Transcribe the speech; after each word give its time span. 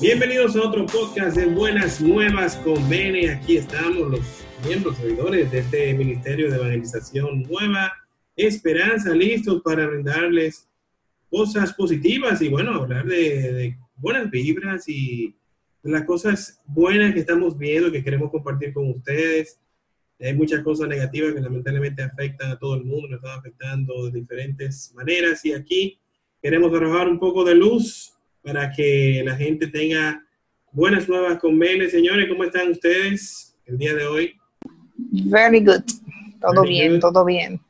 Bienvenidos 0.00 0.54
a 0.54 0.62
otro 0.62 0.86
podcast 0.86 1.36
de 1.36 1.46
Buenas 1.46 2.00
Nuevas 2.00 2.54
con 2.58 2.88
Bene. 2.88 3.30
Aquí 3.30 3.56
estamos 3.56 4.08
los 4.08 4.20
miembros 4.64 4.96
servidores 4.96 5.50
de 5.50 5.58
este 5.58 5.92
Ministerio 5.92 6.48
de 6.48 6.56
Evangelización 6.56 7.42
Nueva 7.42 7.92
Esperanza, 8.36 9.12
listos 9.12 9.60
para 9.60 9.88
brindarles 9.88 10.68
cosas 11.28 11.74
positivas 11.74 12.40
y 12.40 12.48
bueno, 12.48 12.74
hablar 12.74 13.06
de, 13.06 13.52
de 13.52 13.78
buenas 13.96 14.30
vibras 14.30 14.88
y 14.88 15.34
las 15.82 16.04
cosas 16.04 16.60
buenas 16.64 17.12
que 17.12 17.20
estamos 17.20 17.58
viendo, 17.58 17.90
que 17.90 18.04
queremos 18.04 18.30
compartir 18.30 18.72
con 18.72 18.88
ustedes. 18.90 19.58
Hay 20.20 20.34
muchas 20.34 20.62
cosas 20.62 20.86
negativas 20.86 21.34
que 21.34 21.40
lamentablemente 21.40 22.04
afectan 22.04 22.52
a 22.52 22.58
todo 22.58 22.76
el 22.76 22.84
mundo, 22.84 23.08
nos 23.08 23.18
están 23.18 23.40
afectando 23.40 24.06
de 24.06 24.20
diferentes 24.20 24.92
maneras 24.94 25.44
y 25.44 25.54
aquí 25.54 25.98
queremos 26.40 26.72
arrojar 26.72 27.08
un 27.08 27.18
poco 27.18 27.42
de 27.42 27.56
luz 27.56 28.14
para 28.48 28.72
que 28.72 29.20
la 29.26 29.36
gente 29.36 29.66
tenga 29.66 30.24
buenas 30.72 31.06
nuevas 31.06 31.38
con 31.38 31.58
Bene. 31.58 31.86
Señores, 31.90 32.26
¿cómo 32.30 32.44
están 32.44 32.70
ustedes 32.70 33.54
el 33.66 33.76
día 33.76 33.94
de 33.94 34.06
hoy? 34.06 34.32
Very 34.96 35.60
good. 35.60 35.82
Todo 36.40 36.62
Very 36.62 36.68
bien, 36.70 36.92
good. 36.92 37.00
todo 37.00 37.24
bien. 37.26 37.60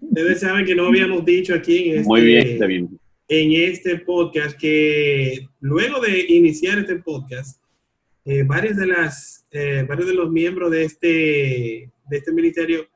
Ustedes 0.00 0.40
saben 0.40 0.66
que 0.66 0.74
no 0.74 0.86
habíamos 0.86 1.24
dicho 1.24 1.54
aquí 1.54 1.90
en 1.90 1.98
este, 1.98 2.08
Muy 2.08 2.20
bien, 2.22 2.58
bien. 2.66 2.98
en 3.28 3.52
este 3.52 3.98
podcast 3.98 4.58
que 4.58 5.46
luego 5.60 6.00
de 6.00 6.26
iniciar 6.30 6.80
este 6.80 6.96
podcast, 6.96 7.62
eh, 8.24 8.42
varios, 8.42 8.76
de 8.78 8.86
las, 8.88 9.46
eh, 9.52 9.86
varios 9.88 10.08
de 10.08 10.14
los 10.14 10.32
miembros 10.32 10.72
de 10.72 10.82
este, 10.84 11.08
de 12.08 12.16
este 12.16 12.32
ministerio 12.32 12.88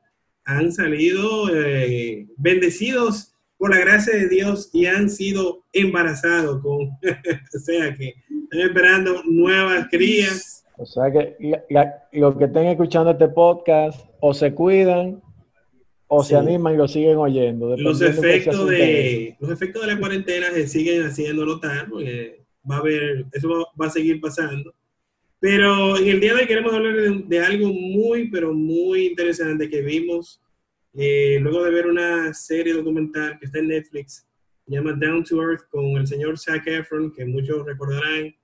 han 0.43 0.73
salido 0.73 1.55
eh, 1.55 2.27
bendecidos 2.35 3.33
por 3.57 3.71
la 3.71 3.79
gracia 3.79 4.13
de 4.15 4.27
Dios 4.27 4.69
y 4.73 4.85
han 4.85 5.09
sido 5.09 5.65
embarazados 5.73 6.61
con, 6.61 6.89
o 7.55 7.59
sea 7.59 7.93
que 7.95 8.13
están 8.29 8.59
esperando 8.61 9.21
nuevas 9.25 9.87
crías. 9.89 10.65
O 10.77 10.85
sea 10.85 11.11
que 11.11 11.35
la- 11.39 11.63
la- 11.69 12.03
los 12.11 12.37
que 12.37 12.45
estén 12.45 12.67
escuchando 12.67 13.11
este 13.11 13.27
podcast 13.29 13.99
o 14.19 14.33
se 14.33 14.53
cuidan 14.53 15.21
o 16.07 16.23
Sí. 16.23 16.29
se 16.29 16.35
animan 16.37 16.75
y 16.75 16.77
lo 16.77 16.87
siguen 16.87 17.17
oyendo. 17.17 17.75
Los 17.75 17.99
efectos 18.01 18.69
de, 18.69 19.35
los 19.39 19.51
efectos 19.51 19.81
de 19.85 19.93
la 19.93 19.99
cuarentena 19.99 20.51
se 20.51 20.67
siguen 20.67 21.03
haciendo 21.03 21.45
notar, 21.45 21.87
porque 21.89 22.43
va 22.69 22.75
a 22.75 22.79
haber, 22.79 23.25
eso 23.33 23.49
va, 23.49 23.65
va 23.81 23.87
a 23.87 23.89
seguir 23.89 24.21
pasando. 24.21 24.73
Pero 25.39 25.97
en 25.97 26.07
el 26.07 26.19
día 26.19 26.33
de 26.33 26.41
hoy 26.41 26.47
queremos 26.47 26.73
hablar 26.73 26.95
de, 26.95 27.23
de 27.27 27.39
algo 27.39 27.67
muy, 27.73 28.29
pero 28.29 28.53
muy 28.53 29.07
interesante 29.07 29.69
que 29.69 29.81
vimos 29.81 30.41
eh, 30.97 31.37
luego 31.39 31.63
de 31.63 31.71
ver 31.71 31.85
una 31.85 32.33
serie 32.33 32.73
documental 32.73 33.37
que 33.39 33.45
está 33.45 33.59
en 33.59 33.67
Netflix, 33.67 34.27
se 34.65 34.73
llama 34.73 34.93
Down 34.93 35.23
to 35.23 35.41
Earth, 35.41 35.69
con 35.69 35.85
el 35.95 36.07
señor 36.07 36.37
Zac 36.39 36.65
Efron, 36.65 37.11
que 37.11 37.23
muchos 37.23 37.65
recordarán 37.65 38.35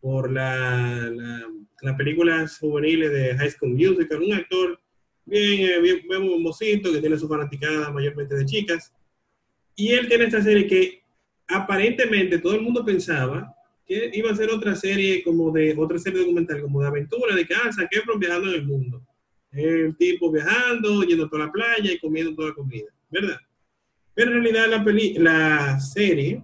por 0.00 0.30
la, 0.30 1.08
la, 1.10 1.48
las 1.82 1.96
películas 1.96 2.58
juveniles 2.58 3.12
de 3.12 3.36
High 3.36 3.50
School 3.50 3.74
Musical, 3.74 4.22
un 4.22 4.32
actor 4.32 4.80
bien, 5.24 5.70
eh, 5.70 5.80
bien, 5.80 6.02
bien 6.08 6.42
mocito, 6.42 6.92
que 6.92 7.00
tiene 7.00 7.18
su 7.18 7.28
fanaticada 7.28 7.90
mayormente 7.90 8.34
de 8.34 8.44
chicas. 8.44 8.92
Y 9.76 9.92
él 9.92 10.08
tiene 10.08 10.24
esta 10.24 10.42
serie 10.42 10.66
que 10.66 11.02
aparentemente 11.46 12.38
todo 12.38 12.54
el 12.54 12.62
mundo 12.62 12.84
pensaba 12.84 13.54
que 13.86 14.10
iba 14.12 14.30
a 14.30 14.36
ser 14.36 14.50
otra 14.50 14.74
serie 14.74 15.22
como 15.22 15.52
de, 15.52 15.74
otra 15.78 15.98
serie 15.98 16.20
documental 16.20 16.60
como 16.60 16.80
de 16.80 16.88
aventura, 16.88 17.34
de 17.36 17.46
que, 17.46 17.54
ah, 17.54 17.70
viajando 18.18 18.48
en 18.48 18.54
el 18.54 18.66
mundo. 18.66 19.06
El 19.54 19.96
tipo 19.96 20.30
viajando, 20.32 21.02
yendo 21.04 21.26
a 21.26 21.30
toda 21.30 21.46
la 21.46 21.52
playa 21.52 21.92
y 21.92 21.98
comiendo 21.98 22.34
toda 22.34 22.48
la 22.48 22.54
comida, 22.54 22.86
¿verdad? 23.10 23.38
Pero 24.14 24.30
en 24.32 24.42
realidad 24.42 24.68
la, 24.68 24.84
peli 24.84 25.14
la 25.18 25.78
serie 25.80 26.42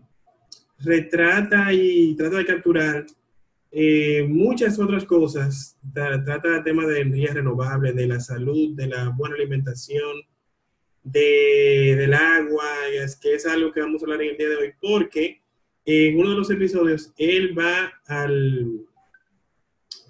retrata 0.78 1.72
y 1.72 2.15
trata 2.16 2.38
de 2.38 2.47
capturar 2.47 3.06
eh, 3.72 4.25
muchas 4.28 4.78
otras 4.78 5.04
cosas. 5.04 5.78
Tra- 5.93 6.25
Trata 6.25 6.56
el 6.59 6.65
tema 6.65 6.87
de 6.87 7.00
energías 7.00 7.34
renovables, 7.34 7.94
de 7.94 8.06
la 8.06 8.20
salud, 8.20 8.75
de 8.75 8.87
la 8.87 9.09
buena 9.10 9.34
alimentación, 9.37 10.22
de, 11.03 11.94
del 11.99 12.15
agua, 12.15 12.66
es 12.93 13.16
que 13.16 13.34
es 13.34 13.47
algo 13.47 13.72
que 13.72 13.81
vamos 13.81 14.03
a 14.03 14.04
hablar 14.04 14.22
en 14.22 14.31
el 14.31 14.37
día 14.37 14.49
de 14.49 14.56
hoy, 14.56 14.72
porque 14.81 15.41
en 15.84 16.19
uno 16.19 16.31
de 16.31 16.37
los 16.37 16.50
episodios 16.50 17.12
él 17.16 17.59
va 17.59 17.93
al 18.06 18.84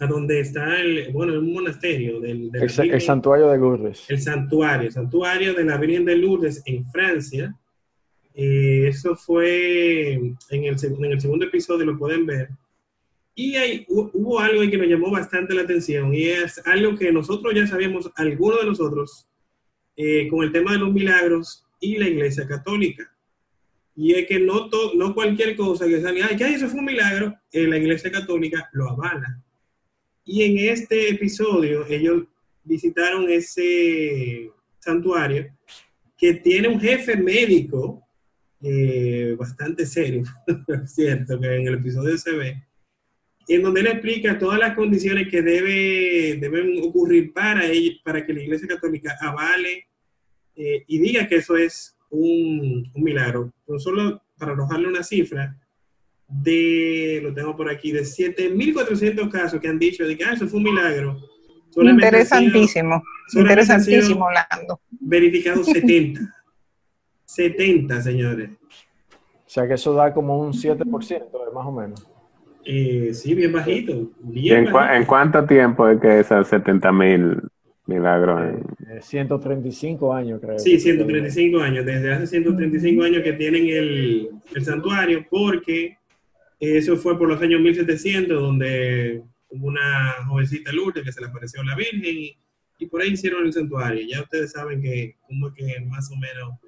a 0.01 0.07
donde 0.07 0.41
está 0.41 0.81
el, 0.81 1.13
bueno, 1.13 1.39
un 1.39 1.53
monasterio 1.53 2.21
del, 2.21 2.51
de 2.51 2.59
la 2.59 2.65
El, 2.65 2.71
sa- 2.71 2.83
el 2.83 2.89
Virgen- 2.91 3.07
santuario 3.07 3.49
de 3.51 3.59
Lourdes. 3.59 4.05
el 4.09 4.21
santuario, 4.21 4.87
el 4.89 4.93
santuario 4.93 5.55
de 5.55 5.65
la 5.65 5.77
Virgen 5.77 6.05
de 6.07 6.17
Lourdes 6.17 6.63
en 6.67 6.85
Francia. 6.91 7.55
Eh, 8.35 8.87
eso 8.89 9.15
fue 9.17 10.13
en 10.15 10.37
el, 10.51 10.77
en 10.83 11.05
el 11.05 11.21
segundo 11.21 11.45
episodio, 11.47 11.85
lo 11.85 11.99
pueden 11.99 12.25
ver. 12.27 12.49
Y 13.35 13.57
hay, 13.57 13.85
hu- 13.87 14.11
hubo 14.15 14.41
algo 14.41 14.63
que 14.71 14.79
nos 14.79 14.87
llamó 14.89 15.11
bastante 15.11 15.55
la 15.55 15.63
atención 15.63 16.15
y 16.15 16.25
es 16.29 16.61
algo 16.67 16.97
que 16.97 17.13
nosotros 17.13 17.53
ya 17.55 17.67
sabíamos, 17.67 18.11
algunos 18.17 18.61
de 18.61 18.67
nosotros, 18.67 19.27
eh, 19.97 20.29
con 20.29 20.43
el 20.45 20.53
tema 20.53 20.73
de 20.73 20.79
los 20.79 20.93
milagros 20.93 21.65
y 21.81 21.99
la 21.99 22.09
Iglesia 22.09 22.47
Católica. 22.47 23.11
Y 23.97 24.15
es 24.15 24.27
que 24.27 24.39
no, 24.41 24.71
to- 24.71 24.93
no 24.95 25.15
cualquier 25.15 25.55
cosa 25.57 25.87
que 25.87 26.01
salga, 26.01 26.27
ay, 26.31 26.37
que 26.37 26.45
eso 26.55 26.69
fue 26.69 26.79
un 26.81 26.87
milagro, 26.87 27.35
eh, 27.53 27.67
la 27.67 27.77
Iglesia 27.77 28.11
Católica 28.11 28.69
lo 28.73 28.89
avala. 28.89 29.43
Y 30.25 30.43
en 30.43 30.73
este 30.73 31.11
episodio 31.11 31.87
ellos 31.87 32.25
visitaron 32.65 33.29
ese 33.31 34.51
santuario 34.79 35.57
que 36.17 36.35
tiene 36.35 36.69
un 36.69 36.81
jefe 36.81 37.17
médico 37.17 38.07
eh, 38.63 39.35
bastante 39.39 39.87
serio, 39.87 40.23
cierto, 40.87 41.41
que 41.41 41.57
en 41.57 41.67
el 41.67 41.75
episodio 41.75 42.19
se 42.19 42.33
ve, 42.33 42.63
en 43.49 43.63
donde 43.63 43.81
él 43.81 43.87
explica 43.87 44.39
todas 44.39 44.59
las 44.59 44.75
condiciones 44.75 45.29
que 45.29 45.41
debe, 45.41 46.37
deben 46.39 46.79
ocurrir 46.85 47.33
para, 47.33 47.67
ella, 47.67 47.93
para 48.05 48.25
que 48.25 48.35
la 48.35 48.43
Iglesia 48.43 48.69
Católica 48.69 49.17
avale 49.21 49.87
eh, 50.55 50.85
y 50.87 50.99
diga 50.99 51.27
que 51.27 51.37
eso 51.37 51.57
es 51.57 51.97
un, 52.11 52.91
un 52.95 53.03
milagro. 53.03 53.53
No 53.67 53.79
solo 53.79 54.23
para 54.37 54.53
arrojarle 54.53 54.89
una 54.89 55.03
cifra, 55.03 55.57
de, 56.31 57.21
lo 57.23 57.35
tengo 57.35 57.57
por 57.57 57.69
aquí, 57.71 57.91
de 57.93 58.03
7.400 58.03 59.29
casos 59.31 59.61
que 59.61 59.69
han 59.69 59.79
dicho 59.79 60.05
de 60.07 60.17
que 60.17 60.25
ah, 60.25 60.33
eso 60.35 60.47
fue 60.47 60.59
un 60.59 60.65
milagro. 60.65 61.19
Solamente 61.71 62.07
Interesantísimo. 62.07 63.03
sido 63.29 63.43
Interesantísimo, 63.43 64.25
Orlando. 64.27 64.81
verificados 65.01 65.67
70. 65.67 66.21
70, 67.25 68.03
señores. 68.03 68.51
O 69.47 69.53
sea 69.53 69.67
que 69.67 69.75
eso 69.75 69.93
da 69.95 70.13
como 70.13 70.41
un 70.41 70.53
7% 70.53 70.85
de 70.85 71.53
más 71.55 71.67
o 71.67 71.73
menos. 71.73 72.07
Eh, 72.65 73.11
sí, 73.15 73.35
bien 73.35 73.53
bajito. 73.53 74.11
¿Y 74.33 74.43
Bien 74.43 74.59
en, 74.59 74.67
cua- 74.67 74.73
bajito. 74.73 74.95
en 74.95 75.05
cuánto 75.07 75.45
tiempo 75.47 75.89
es 75.89 76.01
que 76.01 76.21
esas 76.21 76.47
70 76.49 76.93
mil 76.93 77.41
milagros? 77.87 78.41
en- 78.43 78.97
Eh, 78.97 79.01
135 79.01 80.13
años, 80.13 80.41
creo. 80.41 80.59
Sí, 80.59 80.79
135 80.79 81.59
años. 81.61 81.85
Desde 81.87 82.13
hace 82.13 82.27
135 82.27 83.03
años 83.03 83.23
que 83.23 83.33
tienen 83.33 83.67
el, 83.69 84.29
el 84.55 84.65
santuario, 84.65 85.25
porque 85.31 85.97
eso 86.61 86.97
fue 86.97 87.19
por 87.19 87.29
los 87.29 87.41
años 87.43 87.61
1700, 87.61 88.41
donde 88.41 89.23
hubo 89.49 89.67
una 89.69 90.13
jovencita 90.29 90.73
Lourdes 90.73 91.03
que 91.05 91.11
se 91.13 91.21
le 91.21 91.27
apareció 91.29 91.61
a 91.63 91.65
la 91.65 91.75
Virgen 91.75 92.03
y, 92.05 92.39
y 92.79 92.87
por 92.87 93.01
ahí 93.03 93.11
hicieron 93.13 93.47
el 93.47 93.53
santuario. 93.53 94.07
Ya 94.07 94.23
ustedes 94.23 94.53
saben 94.53 94.81
que 94.83 95.17
cómo 95.27 95.49
es 95.49 95.55
que 95.55 95.81
más 95.87 96.11
o 96.13 96.17
menos 96.17 96.59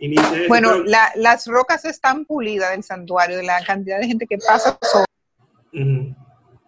inicia 0.00 0.38
eso. 0.38 0.48
Bueno, 0.48 0.78
la- 0.84 1.12
las 1.16 1.46
rocas 1.46 1.84
están 1.84 2.24
pulidas 2.24 2.70
del 2.70 2.82
santuario, 2.84 3.36
de 3.36 3.42
la 3.42 3.62
cantidad 3.64 3.98
de 4.00 4.06
gente 4.06 4.26
que 4.26 4.38
pasa, 4.38 4.78
sobre-. 4.80 5.06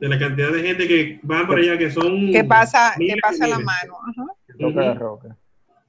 De 0.00 0.08
la 0.08 0.19
cantidad 0.19 0.52
de 0.52 0.62
gente 0.62 0.86
que 0.86 1.19
van 1.22 1.46
por 1.46 1.58
allá, 1.58 1.76
que 1.78 1.90
son... 1.90 2.31
que 2.31 2.44
pasa, 2.44 2.94
que 2.99 3.16
pasa 3.20 3.46
la 3.49 3.58
mano. 3.58 3.99
ajá. 4.08 4.26
Roca 4.58 4.81
de 4.81 4.94
roca. 4.94 5.37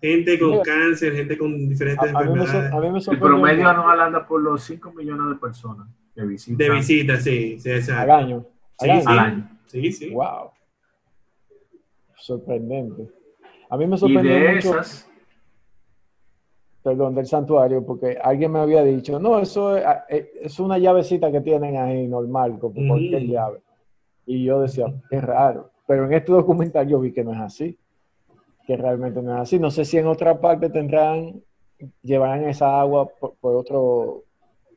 Gente 0.01 0.40
con 0.40 0.51
Mira. 0.51 0.63
cáncer, 0.63 1.13
gente 1.13 1.38
con 1.38 1.54
A, 1.54 1.57
diferentes 1.57 2.13
a 2.16 2.19
mí 2.22 2.30
me, 2.30 2.46
sor- 2.48 2.56
enfermedades. 2.56 2.74
a 2.74 2.80
mí 2.80 2.90
me 2.92 3.00
El 3.00 3.19
promedio 3.19 3.68
anual 3.68 4.00
anda 4.01 4.25
por 4.25 4.42
los 4.42 4.63
5 4.63 4.92
millones 4.94 5.28
de 5.30 5.36
personas 5.36 5.88
que 6.16 6.24
visitan 6.24 6.57
De 6.57 6.69
visita, 6.74 7.18
sí, 7.18 7.60
sí, 7.60 7.69
al 7.69 7.75
exacto. 7.78 8.13
año. 8.13 8.46
Al 8.80 8.86
Sí, 8.86 8.90
año. 8.92 9.01
sí. 9.01 9.07
al 9.10 9.19
año. 9.19 9.50
Sí, 9.66 9.92
sí. 9.92 10.10
Wow. 10.12 10.51
Sorprendente. 12.16 13.10
A 13.69 13.78
mí 13.78 13.88
me 13.88 13.96
Y 13.96 14.00
sorprendió 14.00 14.34
de 14.34 14.56
mucho, 14.56 14.69
esas, 14.80 15.10
perdón, 16.84 17.16
del 17.16 17.25
santuario, 17.25 17.86
porque 17.86 18.18
alguien 18.22 18.51
me 18.51 18.60
había 18.60 18.84
dicho, 18.84 19.19
no, 19.19 19.38
eso 19.40 19.78
es, 19.78 19.84
eh, 20.10 20.31
es 20.42 20.60
una 20.60 20.78
llavecita 20.78 21.31
que 21.31 21.42
tienen 21.42 21.78
ahí 21.78 22.07
normal, 22.07 22.57
como 22.60 22.81
Mm. 22.81 22.88
cualquier 22.88 23.24
llave. 23.24 23.62
Y 24.25 24.46
yo 24.46 24.62
decía, 24.62 24.86
es 25.10 25.24
raro. 25.24 25.72
Pero 25.88 26.06
en 26.06 26.13
este 26.13 26.31
documental 26.31 26.88
yo 26.88 27.00
vi 27.00 27.12
que 27.12 27.24
no 27.24 27.34
es 27.34 27.40
así. 27.40 27.78
Que 28.69 28.77
realmente 28.77 29.19
no 29.19 29.33
es 29.33 29.42
así. 29.42 29.57
No 29.57 29.71
sé 29.71 29.83
si 29.83 29.98
en 29.98 30.06
otra 30.06 30.39
parte 30.39 30.69
tendrán, 30.69 31.42
llevarán 32.04 32.44
esa 32.48 32.80
agua 32.80 33.07
por, 33.19 33.33
por 33.42 33.56
otro, 33.56 34.25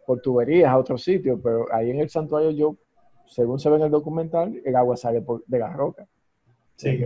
por 0.07 0.23
tuberías 0.23 0.71
a 0.71 0.79
otro 0.79 0.97
sitio, 0.97 1.39
pero 1.43 1.67
ahí 1.71 1.91
en 1.91 2.01
el 2.01 2.09
santuario 2.09 2.53
yo, 2.53 2.75
según 3.27 3.59
se 3.59 3.69
ve 3.69 3.77
en 3.77 3.83
el 3.83 3.91
documental, 3.91 4.59
el 4.65 4.77
agua 4.77 4.97
sale 4.97 5.21
por- 5.21 5.45
de 5.47 5.59
la 5.59 5.71
roca. 5.75 6.07
Sí. 6.77 7.05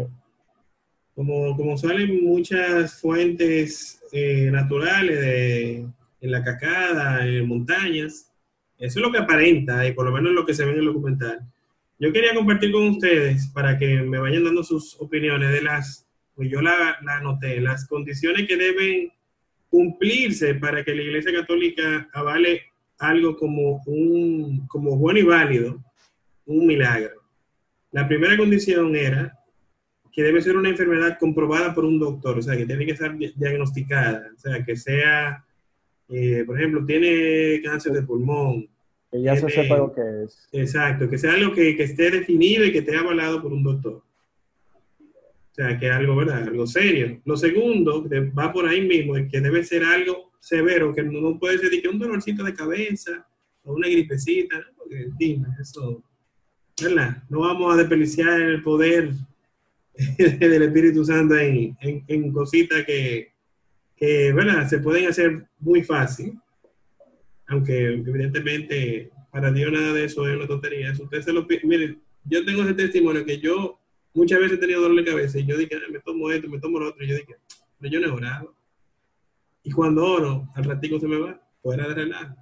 Como, 1.17 1.57
como 1.57 1.77
salen 1.77 2.25
muchas 2.25 3.01
fuentes 3.01 4.01
eh, 4.13 4.49
naturales 4.53 5.21
de, 5.21 5.77
en 6.21 6.31
la 6.31 6.45
cacada, 6.45 7.27
en 7.27 7.49
montañas, 7.49 8.33
Eso 8.79 9.01
es 9.01 9.05
lo 9.05 9.11
que 9.11 9.19
aparenta, 9.19 9.85
y 9.89 9.93
por 9.93 10.05
lo 10.07 10.13
menos 10.13 10.31
lo 10.33 10.47
que 10.47 10.55
se 10.55 10.65
ve 10.65 10.71
en 10.71 10.79
el 10.79 10.85
documental. 10.85 11.41
Yo 11.99 12.13
quería 12.13 12.33
compartir 12.33 12.71
con 12.71 12.87
ustedes 12.91 13.49
para 13.49 13.77
que 13.77 14.03
me 14.03 14.19
vayan 14.19 14.45
dando 14.45 14.63
sus 14.63 15.01
opiniones 15.01 15.51
de 15.51 15.63
las, 15.63 16.06
pues 16.37 16.49
yo 16.51 16.61
la, 16.61 16.99
la 17.03 17.17
anoté, 17.17 17.61
las 17.61 17.89
condiciones 17.89 18.47
que 18.47 18.57
deben 18.57 19.11
cumplirse 19.69 20.55
para 20.55 20.85
que 20.85 20.95
la 20.95 21.03
Iglesia 21.03 21.33
Católica 21.33 22.09
avale 22.13 22.63
algo 22.99 23.37
como 23.37 23.83
un 23.87 24.67
como 24.69 24.97
bueno 24.97 25.19
y 25.19 25.23
válido, 25.25 25.83
un 26.45 26.67
milagro. 26.67 27.23
La 27.91 28.07
primera 28.07 28.37
condición 28.37 28.95
era 28.95 29.33
que 30.13 30.23
debe 30.23 30.41
ser 30.41 30.57
una 30.57 30.69
enfermedad 30.71 31.19
comprobada 31.19 31.75
por 31.75 31.85
un 31.85 31.99
doctor, 31.99 32.39
o 32.39 32.43
sea, 32.43 32.57
que 32.57 32.65
tiene 32.67 32.87
que 32.87 32.93
estar 32.93 33.17
di- 33.19 33.33
diagnosticada, 33.37 34.31
o 34.35 34.39
sea, 34.39 34.65
que 34.65 34.77
sea, 34.77 35.45
eh, 36.09 36.45
por 36.47 36.59
ejemplo, 36.59 36.85
tiene 36.87 37.61
cáncer 37.63 37.93
de 37.93 38.03
pulmón, 38.03 38.69
Que 39.11 39.21
ya 39.23 39.37
se 39.37 39.49
sepa 39.51 39.77
lo 39.77 39.93
que 39.93 40.01
es. 40.25 40.49
exacto, 40.53 41.09
que 41.11 41.19
sea 41.19 41.33
algo 41.35 41.53
que, 41.53 41.77
que 41.77 41.83
esté 41.83 42.11
definido 42.11 42.65
y 42.65 42.73
que 42.73 42.79
esté 42.79 42.97
avalado 42.97 43.43
por 43.43 43.53
un 43.53 43.63
doctor. 43.63 44.03
O 45.57 45.63
sea, 45.63 45.79
que 45.79 45.91
algo, 45.91 46.15
¿verdad? 46.17 46.43
Algo 46.43 46.67
serio. 46.67 47.19
Lo 47.25 47.35
segundo, 47.35 48.07
que 48.07 48.21
va 48.21 48.53
por 48.53 48.69
ahí 48.69 48.87
mismo, 48.87 49.17
es 49.17 49.31
que 49.31 49.41
debe 49.41 49.65
ser 49.65 49.85
algo 49.85 50.31
severo, 50.39 50.95
que 50.95 51.03
no, 51.03 51.39
puede 51.39 51.57
ser 51.57 51.71
que 51.81 51.89
un 51.89 51.99
dolorcito 51.99 52.45
de 52.45 52.53
cabeza 52.53 53.27
o 53.65 53.73
una 53.73 53.89
gripecita, 53.89 54.59
¿no? 54.59 54.67
Porque, 54.77 55.09
dime, 55.19 55.49
eso, 55.59 56.05
¿verdad? 56.83 57.23
No 57.31 57.41
vamos 57.41 57.73
a 57.73 57.79
desperdiciar 57.79 58.39
el 58.39 58.63
poder 58.63 59.13
del 60.19 60.63
Espíritu 60.63 61.07
Santo 61.07 61.39
en, 61.39 61.75
en, 61.81 62.33
cositas 62.33 62.85
que, 62.85 63.33
que, 63.97 64.35
¿verdad? 64.35 64.69
Se 64.69 64.79
pueden 64.81 65.07
hacer 65.09 65.47
muy 65.59 65.83
fácil, 65.83 66.39
aunque 67.47 67.95
evidentemente 67.95 69.11
para 69.33 69.51
Dios 69.51 69.73
nada 69.73 69.95
de 69.95 70.05
eso 70.05 70.29
es 70.29 70.37
una 70.37 70.47
tontería. 70.47 70.95
Si 70.95 71.03
usted 71.03 71.23
se 71.23 71.33
lo 71.33 71.47
pi- 71.47 71.61
miren, 71.65 71.99
yo 72.25 72.45
tengo 72.45 72.63
ese 72.63 72.75
testimonio 72.75 73.25
que 73.25 73.39
yo 73.39 73.81
muchas 74.17 74.41
veces 74.41 74.59
he 74.59 74.61
tenido 74.61 74.81
dolor 74.81 75.05
de 75.05 75.11
cabeza 75.11 75.39
y 75.39 75.47
yo 75.47 75.57
dije, 75.57 75.77
"Ah, 75.77 75.93
me 75.93 76.01
tomo 76.01 76.31
esto, 76.31 76.49
me 76.49 76.59
tomo 76.59 76.79
lo 76.79 76.89
otro, 76.89 77.05
y 77.05 77.09
yo 77.09 77.17
dije, 77.17 77.37
pero 77.79 77.93
yo 77.93 78.01
no 78.01 78.07
he 78.07 78.11
orado. 78.11 78.55
Y 79.63 79.71
cuando 79.71 80.05
oro, 80.05 80.49
al 80.55 80.65
ratico 80.65 80.99
se 80.99 81.07
me 81.07 81.19
va, 81.19 81.41
fuera 81.63 81.89
de 81.89 81.95
relajo. 81.95 82.37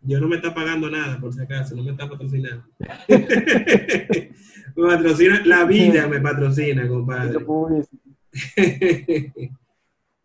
Dios 0.00 0.20
no 0.20 0.28
me 0.28 0.36
está 0.36 0.54
pagando 0.54 0.88
nada, 0.88 1.18
por 1.18 1.32
si 1.32 1.40
acaso, 1.40 1.74
no 1.74 1.82
me 1.82 1.90
está 1.90 2.08
patrocinando. 2.08 2.64
me 3.08 4.30
patrocina, 4.76 5.42
la 5.44 5.64
vida 5.64 6.06
me 6.06 6.20
patrocina, 6.20 6.88
compadre. 6.88 7.40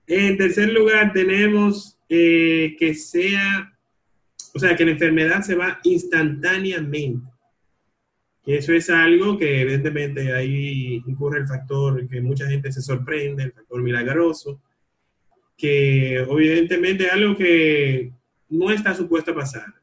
En 0.07 0.37
tercer 0.37 0.73
lugar, 0.73 1.13
tenemos 1.13 1.97
eh, 2.09 2.75
que 2.77 2.93
sea, 2.93 3.73
o 4.53 4.59
sea, 4.59 4.75
que 4.75 4.83
la 4.83 4.91
enfermedad 4.91 5.41
se 5.41 5.55
va 5.55 5.79
instantáneamente. 5.85 7.30
Que 8.43 8.57
eso 8.57 8.73
es 8.73 8.89
algo 8.89 9.37
que 9.37 9.61
evidentemente 9.61 10.33
ahí 10.33 11.01
incurre 11.05 11.39
el 11.39 11.47
factor 11.47 12.07
que 12.07 12.21
mucha 12.21 12.47
gente 12.47 12.71
se 12.71 12.81
sorprende, 12.81 13.43
el 13.43 13.51
factor 13.51 13.81
milagroso, 13.83 14.61
que 15.57 16.17
evidentemente 16.17 17.05
es 17.05 17.13
algo 17.13 17.37
que 17.37 18.11
no 18.49 18.71
está 18.71 18.95
supuesto 18.95 19.31
a 19.31 19.35
pasar. 19.35 19.73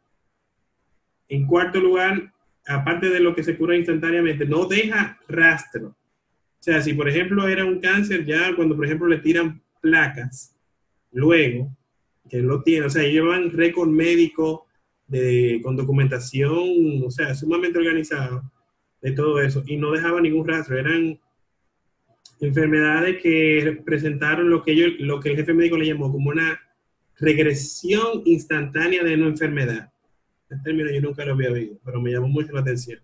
En 1.29 1.47
cuarto 1.47 1.81
lugar, 1.81 2.33
aparte 2.67 3.09
de 3.09 3.21
lo 3.21 3.35
que 3.35 3.45
se 3.45 3.57
cura 3.57 3.77
instantáneamente, 3.77 4.45
no 4.45 4.67
deja 4.67 5.19
rastro. 5.29 5.89
O 5.89 6.63
sea, 6.63 6.83
si 6.83 6.95
por 6.95 7.09
ejemplo 7.09 7.47
era 7.47 7.65
un 7.65 7.81
cáncer, 7.81 8.25
ya 8.25 8.55
cuando 8.57 8.75
por 8.75 8.85
ejemplo 8.85 9.07
le 9.07 9.19
tiran 9.19 9.63
placas, 9.81 10.57
luego, 11.13 11.71
que 12.29 12.39
lo 12.39 12.63
tiene, 12.63 12.87
o 12.87 12.91
sea, 12.91 13.05
llevan 13.05 13.51
récord 13.51 13.89
médico 13.89 14.67
de, 15.09 15.61
con 15.63 15.77
documentación, 15.77 17.03
o 17.05 17.11
sea, 17.11 17.35
sumamente 17.35 17.79
organizado 17.79 18.43
de 19.01 19.13
todo 19.13 19.41
eso, 19.41 19.63
y 19.67 19.77
no 19.77 19.93
dejaba 19.93 20.21
ningún 20.21 20.47
rastro, 20.47 20.79
eran 20.79 21.19
enfermedades 22.41 23.21
que 23.23 23.83
presentaron 23.85 24.51
lo 24.51 24.63
que, 24.63 24.73
ellos, 24.73 24.93
lo 25.01 25.21
que 25.21 25.31
el 25.31 25.37
jefe 25.37 25.55
médico 25.55 25.77
le 25.77 25.87
llamó 25.87 26.13
como 26.13 26.31
una 26.31 26.61
regresión 27.19 28.23
instantánea 28.25 29.03
de 29.03 29.17
no 29.17 29.27
enfermedad. 29.27 29.93
El 30.51 30.63
término 30.63 30.91
yo 30.91 31.01
nunca 31.01 31.25
lo 31.25 31.35
había 31.35 31.51
oído, 31.51 31.79
pero 31.85 32.01
me 32.01 32.13
llamó 32.13 32.29
mucho 32.29 32.53
la 32.53 32.61
atención. 32.61 33.01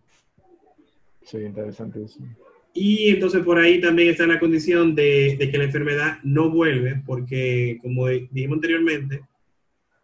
Sí, 1.23 1.39
interesantísimo. 1.39 2.29
Y 2.73 3.11
entonces 3.11 3.43
por 3.43 3.59
ahí 3.59 3.81
también 3.81 4.11
está 4.11 4.27
la 4.27 4.41
condición 4.41 4.95
de, 4.95 5.37
de, 5.39 5.51
que 5.51 5.59
la 5.59 5.65
enfermedad 5.65 6.19
no 6.25 6.51
vuelve, 6.51 7.03
porque 7.07 7.79
como 7.83 8.09
dijimos 8.09 8.57
anteriormente, 8.57 9.23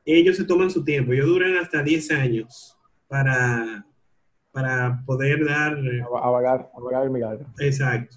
ellos 0.04 0.36
se 0.36 0.44
toman 0.44 0.70
su 0.70 0.84
tiempo, 0.84 1.12
ellos 1.12 1.26
duran 1.26 1.56
hasta 1.56 1.82
10 1.82 2.10
años 2.12 2.76
para, 3.08 3.84
para 4.52 5.02
poder 5.04 5.44
dar... 5.44 5.78
A 6.22 6.30
vagar, 6.30 6.70
a 6.74 6.80
vagar 6.80 7.04
el 7.04 7.10
milagro. 7.10 7.46
Exacto. 7.58 8.16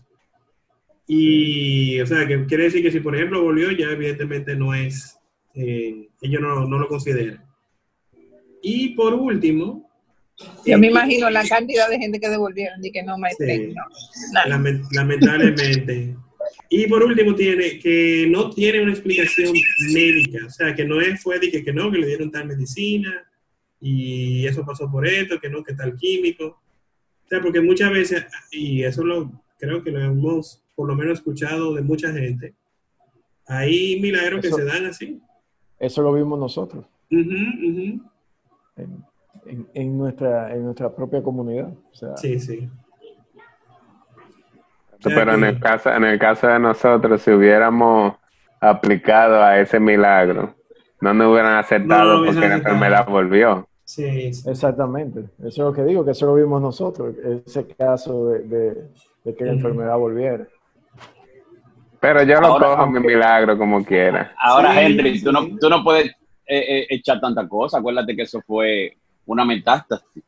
Y, 1.08 2.00
o 2.00 2.08
sea, 2.08 2.26
que 2.26 2.46
quiere 2.46 2.66
decir 2.66 2.82
que 2.82 2.92
si 2.92 3.00
por 3.00 3.16
ejemplo 3.16 3.44
volvió, 3.44 3.72
ya 3.72 3.88
evidentemente 3.88 4.56
no 4.56 4.74
es, 4.74 5.20
eh, 5.54 6.08
ellos 6.22 6.42
no, 6.42 6.66
no, 6.66 6.80
lo 6.80 6.88
consideran. 6.88 7.44
Y 8.62 8.90
por 8.96 9.14
último... 9.14 9.90
Yo 10.66 10.80
me 10.80 10.88
imagino 10.88 11.30
la 11.30 11.46
cantidad 11.48 11.90
de 11.90 12.00
gente 12.00 12.20
que 12.20 12.30
devolvieron 12.30 12.84
y 12.84 12.92
que 12.92 13.04
no 13.04 13.18
me 13.18 13.30
sí, 13.32 13.74
no, 13.74 14.50
lament 14.50 14.84
lamentablemente. 14.92 16.16
Y 16.75 16.88
por 16.88 17.04
último, 17.04 17.36
tiene 17.36 17.78
que 17.78 18.25
no 18.28 18.50
tiene 18.50 18.81
una 18.81 18.94
explicación 18.94 19.54
médica, 19.94 20.48
o 20.48 20.50
sea, 20.50 20.74
que 20.74 20.84
no 20.84 21.00
es, 21.00 21.22
fue 21.22 21.38
de 21.38 21.52
que, 21.52 21.64
que 21.64 21.72
no, 21.72 21.92
que 21.92 22.00
le 22.00 22.08
dieron 22.08 22.31
tal 22.31 22.48
medicina 22.48 23.14
y 23.80 24.48
eso 24.48 24.66
pasó 24.66 24.90
por 24.90 25.06
esto, 25.06 25.40
que 25.40 25.52
no, 25.52 25.64
que 25.64 25.75
tal 25.75 25.96
químico. 25.96 26.46
O 27.25 27.28
sea, 27.28 27.42
porque 27.42 27.62
muchas 27.62 27.92
veces, 27.92 28.25
y 28.52 28.81
eso 28.81 29.04
lo 29.04 29.31
creo 29.60 29.84
que 29.84 29.92
lo 29.92 30.02
hemos 30.02 30.64
por 30.74 30.88
lo 30.88 30.96
menos 30.96 31.20
escuchado 31.20 31.75
de 31.75 31.84
mucha 31.84 32.12
gente, 32.12 32.56
hay 33.46 34.00
milagros 34.02 34.44
eso, 34.44 34.58
que 34.58 34.64
se 34.64 34.68
dan 34.68 34.88
así. 34.88 35.22
Eso 35.78 36.02
lo 36.02 36.12
vimos 36.12 36.40
nosotros. 36.40 36.86
Uh 37.12 37.18
-huh, 37.18 37.70
uh 37.70 37.78
-huh. 37.78 38.12
En, 38.78 39.06
en, 39.46 39.68
en, 39.75 39.98
nuestra, 40.00 40.52
en 40.56 40.64
nuestra 40.64 40.96
propia 40.96 41.22
comunidad. 41.22 41.72
O 41.92 41.96
sea, 41.96 42.18
sí, 42.18 42.40
sí. 42.40 42.68
Pero 45.03 45.33
en 45.33 45.43
el, 45.43 45.60
caso, 45.60 45.91
en 45.91 46.03
el 46.03 46.19
caso 46.19 46.48
de 46.48 46.60
nosotros, 46.60 47.22
si 47.22 47.31
hubiéramos 47.31 48.15
aplicado 48.60 49.43
a 49.43 49.60
ese 49.60 49.79
milagro, 49.79 50.55
no 51.01 51.13
nos 51.13 51.31
hubieran 51.31 51.57
aceptado 51.57 52.19
no, 52.19 52.25
porque 52.25 52.48
la 52.48 52.55
enfermedad 52.55 53.05
volvió. 53.07 53.67
Sí, 53.83 54.33
sí, 54.33 54.50
Exactamente. 54.50 55.22
Eso 55.39 55.48
es 55.48 55.57
lo 55.57 55.74
que 55.74 55.83
digo, 55.83 56.05
que 56.05 56.12
eso 56.12 56.25
lo 56.25 56.36
vimos 56.36 56.62
nosotros, 56.62 57.15
ese 57.45 57.67
caso 57.67 58.29
de, 58.29 58.39
de, 58.39 58.89
de 59.25 59.36
que 59.36 59.43
la 59.43 59.51
uh 59.51 59.53
-huh. 59.53 59.57
enfermedad 59.57 59.98
volviera. 59.98 60.48
Pero 62.00 62.24
yo 62.24 62.41
lo 62.41 62.48
ahora, 62.48 62.67
cojo 62.67 62.88
mi 62.88 63.00
milagro 63.00 63.57
como 63.57 63.83
quiera. 63.83 64.33
Ahora, 64.38 64.74
sí, 64.74 64.79
Henry, 64.79 65.22
tú 65.22 65.31
no, 65.31 65.48
tú 65.57 65.69
no 65.69 65.83
puedes 65.83 66.07
eh, 66.07 66.13
eh, 66.79 66.88
echar 66.89 67.22
tanta 67.22 67.48
cosa. 67.48 67.77
Acuérdate 67.77 68.13
que 68.13 68.24
eso 68.24 68.41
fue 68.45 68.98
una 69.25 69.45
metástasis. 69.45 70.24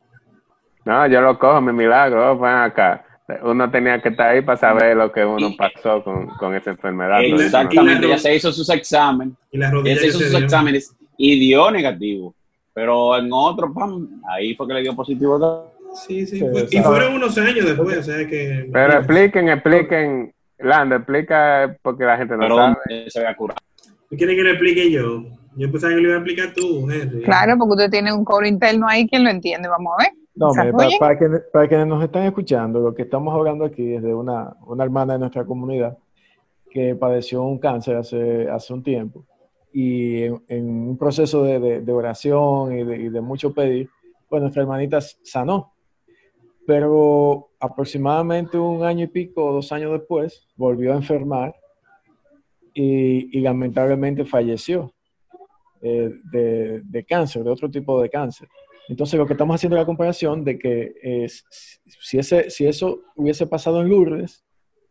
No, 0.86 1.06
yo 1.06 1.20
lo 1.20 1.38
cojo 1.38 1.60
mi 1.60 1.72
milagro. 1.72 2.32
Oh, 2.32 2.38
ven 2.38 2.54
acá. 2.54 3.04
Uno 3.42 3.70
tenía 3.70 4.00
que 4.00 4.10
estar 4.10 4.28
ahí 4.28 4.42
para 4.42 4.56
saber 4.56 4.96
lo 4.96 5.10
que 5.10 5.24
uno 5.24 5.50
pasó 5.56 6.02
con, 6.04 6.28
con 6.36 6.54
esa 6.54 6.70
enfermedad. 6.70 7.22
Exactamente, 7.24 8.08
ya 8.08 8.18
se 8.18 8.36
hizo 8.36 8.52
sus 8.52 8.68
exámenes. 8.70 9.34
Y 9.50 9.58
ya 9.58 9.70
se 9.96 10.06
hizo 10.06 10.18
sus 10.20 10.34
exámenes 10.34 10.94
y 11.16 11.38
dio 11.38 11.70
negativo. 11.70 12.34
Pero 12.72 13.16
en 13.16 13.28
otro, 13.32 13.72
pam, 13.72 14.20
ahí 14.30 14.54
fue 14.54 14.68
que 14.68 14.74
le 14.74 14.82
dio 14.82 14.94
positivo. 14.94 15.72
Sí, 16.06 16.26
sí. 16.26 16.44
Y 16.70 16.78
fueron 16.82 17.14
unos 17.14 17.36
años 17.38 17.64
después, 17.64 17.98
o 17.98 18.02
sea 18.02 18.26
que. 18.26 18.68
Pero 18.72 18.92
expliquen, 18.98 19.48
expliquen. 19.48 20.32
Lando, 20.58 20.96
explica 20.96 21.76
porque 21.82 22.04
la 22.04 22.16
gente 22.16 22.34
no 22.34 22.40
Pero 22.40 22.56
sabe. 22.56 23.10
se 23.10 23.18
había 23.18 23.36
curado. 23.36 23.58
¿Tú 24.08 24.16
quieres 24.16 24.36
que 24.36 24.42
le 24.42 24.50
explique 24.52 24.90
yo? 24.90 25.24
Yo 25.56 25.70
pensaba 25.70 25.94
que 25.94 26.00
lo 26.00 26.08
iba 26.08 26.14
a 26.14 26.18
explicar 26.18 26.54
tú, 26.54 26.90
Henry. 26.90 27.22
Claro, 27.22 27.56
porque 27.58 27.72
usted 27.72 27.90
tiene 27.90 28.12
un 28.12 28.24
coro 28.24 28.46
interno 28.46 28.86
ahí 28.88 29.06
que 29.06 29.18
lo 29.18 29.28
entiende. 29.28 29.68
Vamos 29.68 29.94
a 29.98 30.02
ver. 30.04 30.12
No, 30.36 30.50
para, 30.52 30.70
para, 30.98 31.18
que, 31.18 31.28
para 31.52 31.66
quienes 31.66 31.86
nos 31.86 32.04
están 32.04 32.24
escuchando, 32.24 32.80
lo 32.80 32.94
que 32.94 33.02
estamos 33.02 33.34
hablando 33.34 33.64
aquí 33.64 33.94
es 33.94 34.02
de 34.02 34.14
una, 34.14 34.54
una 34.66 34.84
hermana 34.84 35.14
de 35.14 35.20
nuestra 35.20 35.44
comunidad 35.46 35.96
que 36.70 36.94
padeció 36.94 37.42
un 37.42 37.58
cáncer 37.58 37.96
hace, 37.96 38.48
hace 38.50 38.74
un 38.74 38.82
tiempo 38.82 39.24
y 39.72 40.22
en, 40.22 40.42
en 40.48 40.88
un 40.88 40.96
proceso 40.96 41.42
de, 41.42 41.60
de, 41.60 41.80
de 41.82 41.92
oración 41.92 42.78
y 42.78 42.82
de, 42.84 42.96
y 42.96 43.08
de, 43.10 43.20
mucho 43.20 43.52
pedir, 43.52 43.90
pues 44.26 44.40
nuestra 44.40 44.62
hermanita 44.62 45.00
sanó. 45.00 45.74
Pero 46.66 47.50
aproximadamente 47.60 48.58
un 48.58 48.82
año 48.84 49.04
y 49.04 49.08
pico 49.08 49.44
o 49.44 49.52
dos 49.52 49.70
años 49.72 49.92
después 49.92 50.48
volvió 50.56 50.92
a 50.92 50.96
enfermar 50.96 51.54
y, 52.72 53.38
y 53.38 53.40
lamentablemente 53.42 54.24
falleció 54.24 54.94
eh, 55.82 56.10
de, 56.32 56.80
de 56.82 57.04
cáncer, 57.04 57.44
de 57.44 57.50
otro 57.50 57.70
tipo 57.70 58.00
de 58.00 58.08
cáncer. 58.08 58.48
Entonces, 58.88 59.18
lo 59.18 59.26
que 59.26 59.32
estamos 59.32 59.56
haciendo 59.56 59.76
es 59.76 59.82
la 59.82 59.86
comparación 59.86 60.44
de 60.44 60.58
que 60.58 60.94
eh, 61.02 61.28
si, 61.84 62.18
ese, 62.18 62.50
si 62.50 62.66
eso 62.66 63.02
hubiese 63.16 63.46
pasado 63.46 63.80
en 63.80 63.88
Lourdes, 63.88 64.44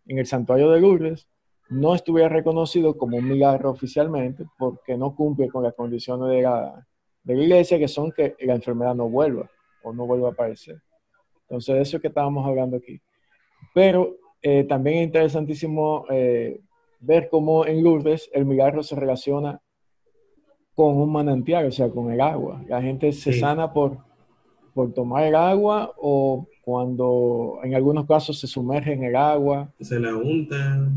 en 0.08 0.20
el 0.20 0.26
santuario 0.26 0.70
de 0.70 0.82
Lourdes, 0.82 1.30
no 1.70 1.96
estuviera 1.96 2.30
reconocido 2.30 2.98
como 2.98 3.18
un 3.18 3.28
milagro 3.28 3.72
oficialmente 3.72 4.46
porque 4.58 4.98
no 4.98 5.16
cumple 5.16 5.50
con 5.50 5.64
las 5.64 5.74
condiciones 5.74 6.30
de 6.30 6.42
la, 6.44 6.88
de 7.24 7.36
la 7.36 7.44
iglesia, 7.44 7.80
que 7.80 7.88
son 7.88 8.12
que 8.12 8.36
la 8.42 8.56
enfermedad 8.56 8.96
no 8.96 9.10
vuelva 9.10 9.50
o 9.84 9.94
no 9.94 10.06
vuelva 10.06 10.30
a 10.30 10.32
aparecer. 10.32 10.82
Entonces, 11.48 11.76
eso 11.78 11.98
es 11.98 12.02
que 12.02 12.10
estábamos 12.10 12.46
hablando 12.46 12.78
aquí. 12.78 13.02
Pero 13.74 14.18
eh, 14.42 14.64
también 14.66 14.98
es 14.98 15.04
interesantísimo 15.06 16.06
eh, 16.10 16.60
ver 17.00 17.30
cómo 17.30 17.66
en 17.66 17.84
Lourdes 17.84 18.30
el 18.34 18.46
milagro 18.46 18.84
se 18.84 18.96
relaciona 18.96 19.62
con 20.76 20.98
un 20.98 21.12
manantial, 21.12 21.68
o 21.68 21.72
sea, 21.72 21.90
con 21.90 22.12
el 22.12 22.20
agua. 22.22 22.62
La 22.68 22.82
gente 22.82 23.12
se 23.14 23.34
Sí. 23.34 23.40
sana 23.40 23.72
por, 23.72 23.98
por 24.74 24.94
tomar 24.94 25.24
el 25.24 25.36
agua 25.36 25.94
o 25.98 26.48
cuando 26.62 27.60
en 27.64 27.76
algunos 27.76 28.06
casos 28.06 28.40
se 28.40 28.48
sumerge 28.48 28.92
en 28.94 29.04
el 29.04 29.16
agua, 29.16 29.72
Se 29.80 30.00
la 30.00 30.16
unta. 30.16 30.90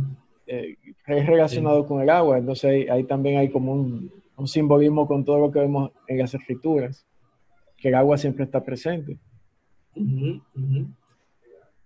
eh, 0.46 0.76
es 1.06 1.26
relacionado 1.26 1.86
con 1.86 2.00
el 2.02 2.10
agua. 2.10 2.38
Entonces 2.38 2.64
ahí, 2.64 2.88
ahí 2.88 3.04
también 3.04 3.38
hay 3.38 3.50
como 3.50 3.72
un, 3.72 4.10
un 4.36 4.48
simbolismo 4.48 5.06
con 5.06 5.24
todo 5.24 5.38
lo 5.38 5.52
que 5.52 5.60
vemos 5.60 5.90
en 6.08 6.18
las 6.18 6.34
escrituras, 6.34 7.06
que 7.76 7.88
el 7.88 7.94
agua 7.94 8.16
siempre 8.18 8.44
está 8.44 8.64
presente. 8.64 9.18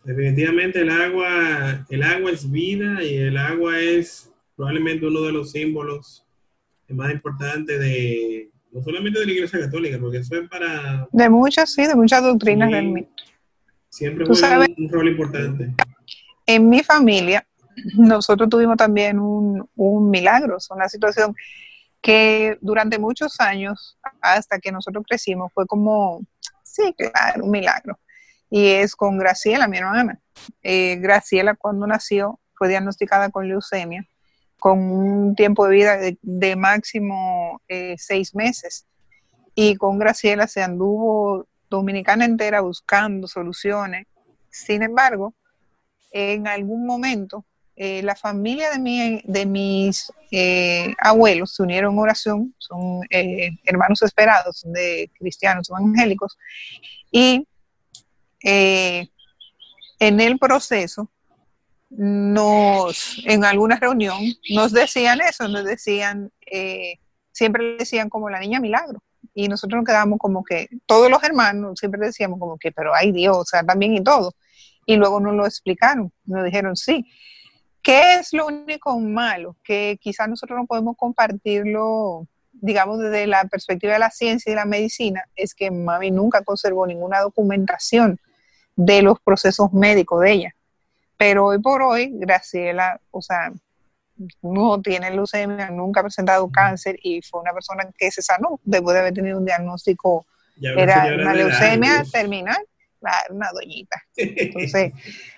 Definitivamente 0.05 0.81
el 0.81 0.91
agua, 0.91 1.87
el 1.89 2.03
agua 2.03 2.31
es 2.31 2.51
vida 2.51 3.03
y 3.05 3.15
el 3.17 3.37
agua 3.37 3.79
es 3.79 4.33
probablemente 4.57 5.07
uno 5.07 5.23
de 5.23 5.33
los 5.33 5.53
símbolos 5.53 6.25
más 6.95 7.13
importantes 7.13 7.79
de, 7.79 8.51
no 8.71 8.83
solamente 8.83 9.21
de 9.21 9.27
la 9.27 9.33
Iglesia 9.33 9.61
Católica, 9.61 9.99
porque 10.01 10.19
eso 10.19 10.37
es 10.37 10.49
para, 10.49 11.07
De 11.13 11.29
muchas, 11.29 11.73
sí, 11.73 11.87
de 11.87 11.95
muchas 11.95 12.23
doctrinas 12.23 12.69
Sí. 12.69 12.73
realmente. 12.73 13.11
siempre 13.89 14.25
juega 14.27 14.61
un, 14.61 14.75
un 14.85 14.89
rol 14.91 15.09
importante. 15.09 15.75
En 16.47 16.69
mi 16.69 16.83
familia, 16.83 17.47
nosotros 17.99 18.49
tuvimos 18.49 18.77
también 18.77 19.19
un, 19.19 19.69
un 19.77 20.11
milagro, 20.11 20.57
es 20.57 20.71
una 20.71 20.89
situación 20.89 21.35
que 22.01 22.59
durante 22.61 22.99
muchos 22.99 23.39
años, 23.41 23.97
hasta 24.21 24.59
que 24.59 24.73
nosotros 24.73 25.05
crecimos, 25.09 25.53
fue 25.55 25.67
como, 25.67 26.21
sí, 26.65 26.93
claro, 26.99 27.45
un 27.45 27.51
milagro. 27.51 27.99
Y 28.51 28.67
es 28.67 28.97
con 28.97 29.19
Graciela, 29.19 29.69
mi 29.69 29.79
hermana. 29.79 30.21
Eh, 30.63 30.97
Graciela, 30.97 31.55
cuando 31.55 31.87
nació, 31.87 32.41
fue 32.55 32.69
diagnosticada 32.69 33.31
con 33.31 33.47
leucemia, 33.49 34.05
con 34.63 34.79
un 34.79 35.35
tiempo 35.35 35.67
de 35.67 35.75
vida 35.75 35.97
de, 36.23 36.55
máximo 36.55 37.61
eh, 37.67 37.97
seis 37.99 38.33
meses. 38.33 38.87
Y 39.57 39.75
con 39.75 39.99
Graciela 39.99 40.47
se 40.47 40.63
anduvo 40.63 41.49
dominicana 41.69 42.25
entera 42.25 42.61
buscando 42.61 43.27
soluciones. 43.27 44.07
Sin 44.51 44.85
embargo, 44.85 45.35
en 46.13 46.47
algún 46.47 46.87
momento, 46.87 47.45
eh, 47.75 48.05
la 48.05 48.15
familia 48.15 48.71
de, 48.71 48.79
mi- 48.79 49.21
de 49.25 49.47
mis 49.47 50.13
eh, 50.31 50.95
abuelos 50.99 51.57
se 51.57 51.65
unieron 51.65 51.95
en 51.95 51.99
oración, 51.99 52.55
son 52.59 53.01
hermanos 53.11 54.01
esperados 54.03 54.63
de 54.65 55.11
cristianos 55.19 55.71
evangélicos, 55.71 56.39
y 57.11 57.49
en 58.45 60.21
el 60.21 60.39
proceso, 60.39 61.11
nos, 61.97 63.23
en 63.27 63.45
alguna 63.45 63.77
reunión, 63.77 64.19
nos 64.51 64.73
decían 64.73 65.21
eso, 65.21 65.47
nos 65.49 65.65
decían, 65.65 66.31
eh, 66.51 66.95
siempre 67.33 67.77
decían 67.79 68.09
como 68.09 68.31
la 68.31 68.41
niña 68.41 68.61
milagro. 68.61 69.03
Y 69.35 69.49
nosotros 69.49 69.79
nos 69.79 69.87
quedamos 69.87 70.19
como 70.19 70.45
que, 70.45 70.69
todos 70.87 71.11
los 71.11 71.23
hermanos 71.23 71.79
siempre 71.79 72.05
decíamos 72.07 72.39
como 72.39 72.59
que, 72.59 72.73
pero 72.73 72.95
ay 72.95 73.13
Dios, 73.13 73.37
o 73.37 73.45
sea, 73.45 73.63
también 73.63 73.95
y 73.95 74.03
todo. 74.03 74.35
Y 74.87 74.97
luego 74.97 75.21
nos 75.21 75.35
lo 75.35 75.47
explicaron, 75.47 76.13
nos 76.25 76.45
dijeron, 76.45 76.77
sí. 76.77 77.07
¿Qué 77.83 78.15
es 78.15 78.33
lo 78.33 78.47
único 78.47 78.99
malo? 79.01 79.57
Que 79.65 79.99
quizás 80.01 80.29
nosotros 80.29 80.59
no 80.59 80.67
podemos 80.67 80.97
compartirlo, 80.97 82.29
digamos, 82.53 83.01
desde 83.01 83.27
la 83.27 83.45
perspectiva 83.45 83.95
de 83.95 83.99
la 83.99 84.11
ciencia 84.11 84.53
y 84.53 84.55
la 84.55 84.65
medicina, 84.65 85.25
es 85.35 85.55
que 85.55 85.71
mami 85.71 86.11
nunca 86.11 86.45
conservó 86.45 86.87
ninguna 86.87 87.21
documentación 87.21 88.19
de 88.77 89.03
los 89.03 89.21
procesos 89.21 89.73
médicos 89.73 90.21
de 90.21 90.33
ella. 90.33 90.57
Pero 91.23 91.47
hoy 91.47 91.61
por 91.61 91.81
hoy, 91.83 92.11
Graciela, 92.15 93.01
o 93.13 93.23
sea, 93.23 93.53
no 94.43 94.83
tiene 94.83 95.09
leucemia, 95.09 95.71
nunca 95.71 96.01
ha 96.01 96.03
presentado 96.03 96.51
cáncer 96.51 96.99
y 97.01 97.23
fue 97.23 97.41
una 97.43 97.53
persona 97.53 97.89
que 97.97 98.11
se 98.11 98.23
sanó 98.23 98.59
después 98.65 98.95
de 98.95 99.01
haber 99.03 99.15
tenido 99.15 99.39
un 99.39 99.45
diagnóstico, 99.45 100.27
era 100.61 101.15
una 101.15 101.33
leucemia 101.33 101.99
Dios. 101.99 102.11
terminal, 102.11 102.59
una 103.31 103.51
doñita. 103.53 104.03
Entonces, 104.17 104.95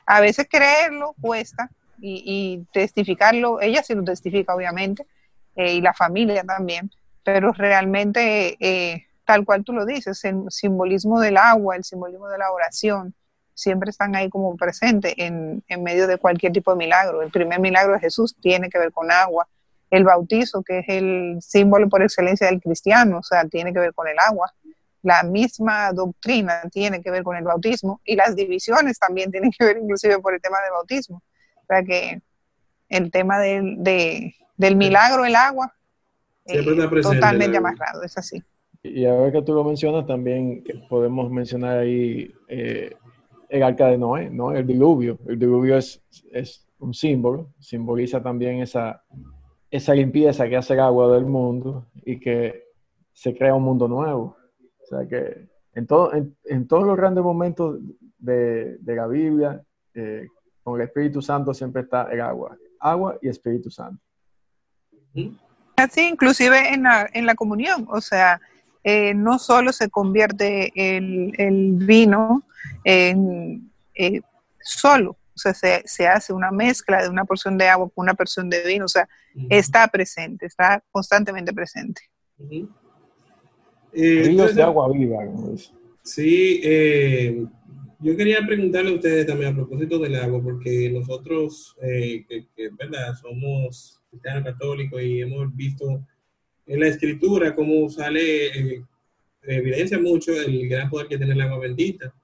a 0.06 0.22
veces 0.22 0.46
creerlo 0.50 1.14
cuesta 1.20 1.68
y, 2.00 2.22
y 2.24 2.66
testificarlo, 2.72 3.60
ella 3.60 3.82
sí 3.82 3.94
lo 3.94 4.04
testifica 4.04 4.54
obviamente, 4.54 5.06
eh, 5.54 5.74
y 5.74 5.82
la 5.82 5.92
familia 5.92 6.44
también, 6.44 6.90
pero 7.22 7.52
realmente, 7.52 8.56
eh, 8.58 9.04
tal 9.26 9.44
cual 9.44 9.64
tú 9.64 9.74
lo 9.74 9.84
dices, 9.84 10.24
el 10.24 10.44
simbolismo 10.48 11.20
del 11.20 11.36
agua, 11.36 11.76
el 11.76 11.84
simbolismo 11.84 12.28
de 12.28 12.38
la 12.38 12.50
oración, 12.52 13.14
siempre 13.54 13.90
están 13.90 14.14
ahí 14.16 14.28
como 14.28 14.56
presentes 14.56 15.14
en, 15.16 15.62
en 15.68 15.82
medio 15.82 16.06
de 16.06 16.18
cualquier 16.18 16.52
tipo 16.52 16.72
de 16.72 16.76
milagro. 16.76 17.22
El 17.22 17.30
primer 17.30 17.60
milagro 17.60 17.92
de 17.94 18.00
Jesús 18.00 18.34
tiene 18.40 18.68
que 18.68 18.78
ver 18.78 18.92
con 18.92 19.10
agua, 19.10 19.48
el 19.90 20.04
bautizo, 20.04 20.62
que 20.62 20.80
es 20.80 20.84
el 20.88 21.38
símbolo 21.40 21.88
por 21.88 22.02
excelencia 22.02 22.48
del 22.48 22.60
cristiano, 22.60 23.18
o 23.18 23.22
sea, 23.22 23.44
tiene 23.46 23.72
que 23.72 23.78
ver 23.78 23.94
con 23.94 24.08
el 24.08 24.16
agua. 24.18 24.52
La 25.02 25.22
misma 25.22 25.92
doctrina 25.92 26.62
tiene 26.72 27.00
que 27.02 27.10
ver 27.10 27.22
con 27.22 27.36
el 27.36 27.44
bautismo 27.44 28.00
y 28.04 28.16
las 28.16 28.34
divisiones 28.34 28.98
también 28.98 29.30
tienen 29.30 29.50
que 29.56 29.64
ver 29.64 29.76
inclusive 29.78 30.18
por 30.18 30.34
el 30.34 30.40
tema 30.40 30.60
del 30.62 30.72
bautismo. 30.72 31.22
O 31.62 31.66
sea 31.68 31.82
que 31.82 32.20
el 32.88 33.10
tema 33.10 33.38
del, 33.38 33.76
de- 33.82 34.34
del 34.56 34.76
milagro, 34.76 35.24
el 35.24 35.36
agua, 35.36 35.72
eh, 36.46 36.52
Siempre 36.54 36.74
está 36.74 36.90
presente 36.90 37.16
el 37.16 37.20
totalmente 37.20 37.56
amarrado, 37.58 38.02
es 38.02 38.16
así. 38.18 38.42
Y 38.82 39.06
ahora 39.06 39.32
que 39.32 39.42
tú 39.42 39.54
lo 39.54 39.64
mencionas, 39.64 40.06
también 40.06 40.62
podemos 40.90 41.30
mencionar 41.30 41.78
ahí 41.78 42.34
eh, 42.48 42.94
el 43.54 43.62
arca 43.62 43.86
de 43.86 43.96
Noé, 43.96 44.30
¿no? 44.30 44.50
El 44.50 44.66
diluvio. 44.66 45.16
El 45.28 45.38
diluvio 45.38 45.78
es, 45.78 46.02
es 46.32 46.66
un 46.80 46.92
símbolo, 46.92 47.52
simboliza 47.60 48.20
también 48.20 48.60
esa, 48.60 49.04
esa 49.70 49.94
limpieza 49.94 50.48
que 50.48 50.56
hace 50.56 50.74
el 50.74 50.80
agua 50.80 51.14
del 51.14 51.24
mundo 51.24 51.86
y 52.04 52.18
que 52.18 52.64
se 53.12 53.32
crea 53.32 53.54
un 53.54 53.62
mundo 53.62 53.86
nuevo. 53.86 54.36
O 54.82 54.86
sea 54.86 55.06
que 55.06 55.48
en, 55.72 55.86
todo, 55.86 56.12
en, 56.14 56.36
en 56.44 56.66
todos 56.66 56.84
los 56.84 56.96
grandes 56.96 57.22
momentos 57.22 57.78
de, 58.18 58.76
de 58.78 58.96
la 58.96 59.06
Biblia, 59.06 59.62
eh, 59.94 60.26
con 60.64 60.80
el 60.80 60.88
Espíritu 60.88 61.22
Santo 61.22 61.54
siempre 61.54 61.82
está 61.82 62.10
el 62.10 62.20
agua. 62.20 62.56
Agua 62.80 63.18
y 63.22 63.28
Espíritu 63.28 63.70
Santo. 63.70 64.02
Así, 65.76 66.08
inclusive 66.08 66.74
en 66.74 66.82
la, 66.82 67.08
en 67.12 67.24
la 67.24 67.36
comunión, 67.36 67.86
o 67.88 68.00
sea, 68.00 68.40
eh, 68.84 69.14
no 69.14 69.38
solo 69.38 69.72
se 69.72 69.88
convierte 69.88 70.70
el, 70.74 71.32
el 71.38 71.72
vino 71.74 72.44
en 72.84 73.70
eh, 73.94 74.20
solo, 74.60 75.12
o 75.34 75.38
sea, 75.38 75.54
se, 75.54 75.82
se 75.86 76.06
hace 76.06 76.32
una 76.32 76.50
mezcla 76.50 77.02
de 77.02 77.08
una 77.08 77.24
porción 77.24 77.58
de 77.58 77.68
agua 77.68 77.90
con 77.94 78.04
una 78.04 78.14
porción 78.14 78.48
de 78.48 78.62
vino, 78.64 78.84
o 78.84 78.88
sea, 78.88 79.08
está 79.50 79.88
presente, 79.88 80.46
está 80.46 80.82
constantemente 80.92 81.52
presente. 81.52 82.02
Eh, 82.38 82.66
Ríos 83.92 84.28
entonces, 84.28 84.56
de 84.56 84.62
agua 84.62 84.92
viva. 84.92 85.18
Sí, 86.02 86.60
eh, 86.62 87.44
yo 88.00 88.16
quería 88.16 88.46
preguntarle 88.46 88.90
a 88.90 88.94
ustedes 88.94 89.26
también 89.26 89.52
a 89.52 89.56
propósito 89.56 89.98
del 89.98 90.16
agua, 90.16 90.42
porque 90.42 90.90
nosotros, 90.90 91.76
eh, 91.82 92.24
que, 92.28 92.46
que, 92.54 92.68
¿verdad? 92.70 93.14
Somos 93.20 94.02
cristianos 94.10 94.44
católicos 94.44 95.00
y 95.02 95.22
hemos 95.22 95.54
visto 95.56 96.04
en 96.66 96.80
la 96.80 96.88
escritura 96.88 97.54
cómo 97.54 97.88
sale, 97.90 98.46
eh, 98.46 98.82
evidencia 99.42 99.98
mucho 99.98 100.32
el 100.40 100.68
gran 100.68 100.88
poder 100.88 101.08
que 101.08 101.18
tiene 101.18 101.32
el 101.32 101.40
agua 101.40 101.58
bendita. 101.58 102.14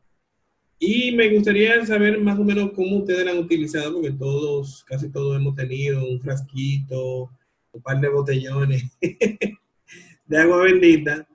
Y 0.79 1.13
me 1.13 1.29
gustaría 1.29 1.85
saber 1.85 2.19
más 2.21 2.39
o 2.39 2.45
menos 2.45 2.73
cómo 2.73 2.99
ustedes 2.99 3.25
la 3.25 3.33
han 3.33 3.39
utilizado, 3.39 3.95
porque 3.95 4.13
todos, 4.13 4.83
casi 4.85 5.11
todos 5.11 5.37
hemos 5.37 5.55
tenido 5.55 6.03
un 6.09 6.19
frasquito, 6.21 7.31
un 7.73 7.83
par 7.83 8.01
de 8.01 8.09
botellones 8.09 8.85
de 10.27 10.39
agua 10.39 10.63
bendita. 10.63 11.27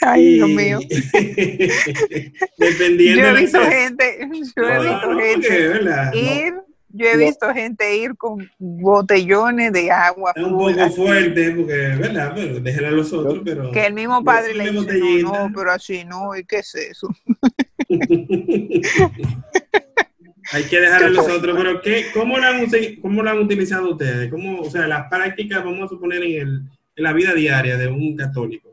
Ay, 0.00 0.34
Dios 0.34 0.48
mío. 0.50 0.78
Dependiendo 2.58 3.22
Yo 3.22 3.28
he 3.28 3.40
visto 3.40 3.60
gente, 3.60 4.18
yo 4.56 4.68
he 4.68 4.80
visto 4.80 5.18
gente 5.18 6.18
ir, 6.18 6.54
yo 6.96 7.06
he 7.06 7.16
visto 7.16 7.52
gente 7.52 7.96
ir 7.96 8.16
con 8.16 8.48
botellones 8.58 9.72
de 9.72 9.90
agua 9.90 10.32
es 10.36 10.44
un 10.44 10.52
poco 10.52 10.68
así, 10.80 10.94
fuerte, 10.94 11.50
porque, 11.50 11.72
¿verdad? 11.98 12.32
Pero 12.34 12.60
déjenlo 12.60 12.88
a 12.88 12.90
los 12.92 13.12
otros, 13.12 13.40
pero... 13.44 13.72
que 13.72 13.86
el 13.86 13.94
mismo 13.94 14.22
padre 14.22 14.54
le 14.54 14.70
dice, 14.70 15.22
no, 15.22 15.50
pero 15.54 15.72
así 15.72 16.04
no, 16.04 16.36
¿y 16.36 16.44
qué 16.44 16.58
es 16.58 16.74
eso? 16.74 17.08
Hay 20.52 20.64
que 20.64 20.80
dejar 20.80 21.04
a 21.04 21.08
los 21.08 21.28
otros, 21.36 21.56
pero 21.56 21.80
¿qué, 21.80 22.06
cómo, 22.12 22.38
lo 22.38 22.44
han, 22.44 22.66
¿cómo 23.00 23.22
lo 23.22 23.30
han 23.30 23.38
utilizado 23.38 23.92
ustedes? 23.92 24.30
¿Cómo, 24.30 24.60
o 24.60 24.70
sea, 24.70 24.86
las 24.86 25.08
prácticas, 25.08 25.64
vamos 25.64 25.84
a 25.86 25.88
suponer, 25.88 26.22
en, 26.22 26.32
el, 26.48 26.62
en 26.96 27.02
la 27.02 27.12
vida 27.12 27.32
diaria 27.34 27.76
de 27.76 27.88
un 27.88 28.16
católico. 28.16 28.70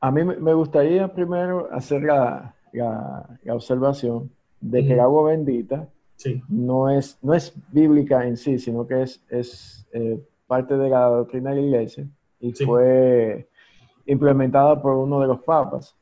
A 0.00 0.10
mí 0.10 0.24
me 0.24 0.54
gustaría 0.54 1.12
primero 1.12 1.68
hacer 1.72 2.02
la, 2.02 2.54
la- 2.72 3.28
la 3.44 3.54
observación 3.54 4.30
de 4.60 4.86
que 4.86 4.94
el 4.94 5.00
agua 5.00 5.30
bendita 5.30 5.88
Sí. 6.16 6.40
no 6.48 6.88
es, 6.88 7.18
no 7.22 7.34
es 7.34 7.52
bíblica 7.72 8.26
en 8.26 8.36
sí, 8.36 8.58
sino 8.58 8.86
que 8.86 9.02
es, 9.02 9.24
es 9.28 9.86
eh, 9.92 10.20
parte 10.46 10.76
de 10.76 10.88
la 10.88 11.06
doctrina 11.06 11.50
de 11.50 11.56
la 11.56 11.62
iglesia 11.62 12.06
y 12.38 12.52
Sí. 12.54 12.64
fue 12.64 13.48
implementada 14.06 14.80
por 14.80 14.94
uno 14.96 15.20
de 15.20 15.26
los 15.28 15.40
papas. 15.42 15.96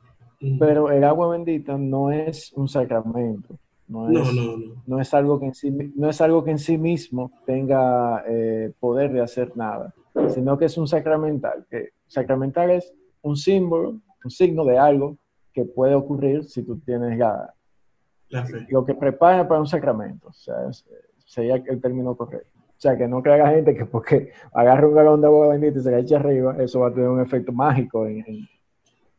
Pero 0.58 0.90
el 0.90 1.04
agua 1.04 1.28
bendita 1.32 1.76
no 1.76 2.10
es 2.10 2.50
un 2.54 2.66
sacramento. 2.66 3.58
No 3.86 4.08
es, 4.08 4.14
No, 4.14 4.32
no, 4.32 4.56
no. 4.56 4.82
no 4.86 5.00
es 5.00 5.12
algo 5.12 5.38
que 5.38 5.46
en 5.46 5.54
sí, 5.54 5.70
no 5.96 6.08
es 6.08 6.20
algo 6.22 6.42
que 6.44 6.50
en 6.52 6.58
sí 6.58 6.78
mismo 6.78 7.30
tenga 7.44 8.24
eh, 8.26 8.72
poder 8.80 9.12
de 9.12 9.20
hacer 9.20 9.54
nada, 9.56 9.92
sino 10.28 10.56
que 10.56 10.64
es 10.66 10.78
un 10.78 10.86
sacramental. 10.86 11.66
Que 11.70 11.90
sacramental 12.06 12.70
es 12.70 12.90
un 13.20 13.36
símbolo, 13.36 14.00
un 14.24 14.30
signo 14.30 14.64
de 14.64 14.78
algo 14.78 15.18
que 15.52 15.64
puede 15.66 15.94
ocurrir 15.94 16.44
si 16.44 16.62
tú 16.62 16.78
tienes 16.78 17.18
la- 17.18 17.52
La 18.30 18.44
fe. 18.44 18.66
lo 18.70 18.84
que 18.84 18.94
prepara 18.94 19.46
para 19.46 19.60
un 19.60 19.66
sacramento. 19.66 20.28
O 20.28 20.32
sea, 20.32 20.54
sería 21.26 21.56
el 21.56 21.80
término 21.80 22.14
correcto. 22.16 22.48
O 22.56 22.80
sea, 22.80 22.96
que 22.96 23.06
no 23.06 23.22
crea 23.22 23.36
la 23.36 23.50
gente 23.50 23.74
que 23.74 23.84
porque 23.84 24.32
agarra 24.54 24.86
un 24.86 24.94
galón 24.94 25.20
de 25.20 25.26
agua 25.26 25.48
bendita 25.48 25.78
y 25.78 25.82
se 25.82 25.90
la 25.90 25.98
echa 25.98 26.16
arriba, 26.16 26.56
eso 26.60 26.80
va 26.80 26.88
a 26.88 26.94
tener 26.94 27.08
un 27.10 27.20
efecto 27.20 27.52
mágico. 27.52 28.06
En, 28.06 28.24
en- 28.26 28.48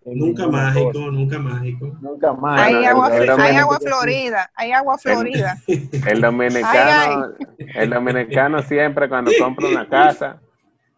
Nunca 0.03 0.47
mágico, 0.47 0.91
cosa. 0.93 1.11
nunca 1.11 1.37
mágico. 1.37 1.95
Nunca 2.01 2.33
más. 2.33 2.59
Hay 2.59 2.85
agua, 2.85 3.07
el- 3.09 3.13
el 3.13 3.21
hay 3.21 3.27
dominicano- 3.37 3.59
agua 3.61 3.79
florida, 3.79 4.51
hay 4.55 4.71
agua 4.71 4.97
florida. 4.97 5.57
El 6.07 6.21
dominicano, 6.21 7.33
el 7.75 7.89
dominicano 7.91 8.61
siempre 8.63 9.07
cuando 9.07 9.29
compra 9.39 9.67
una 9.67 9.87
casa, 9.87 10.41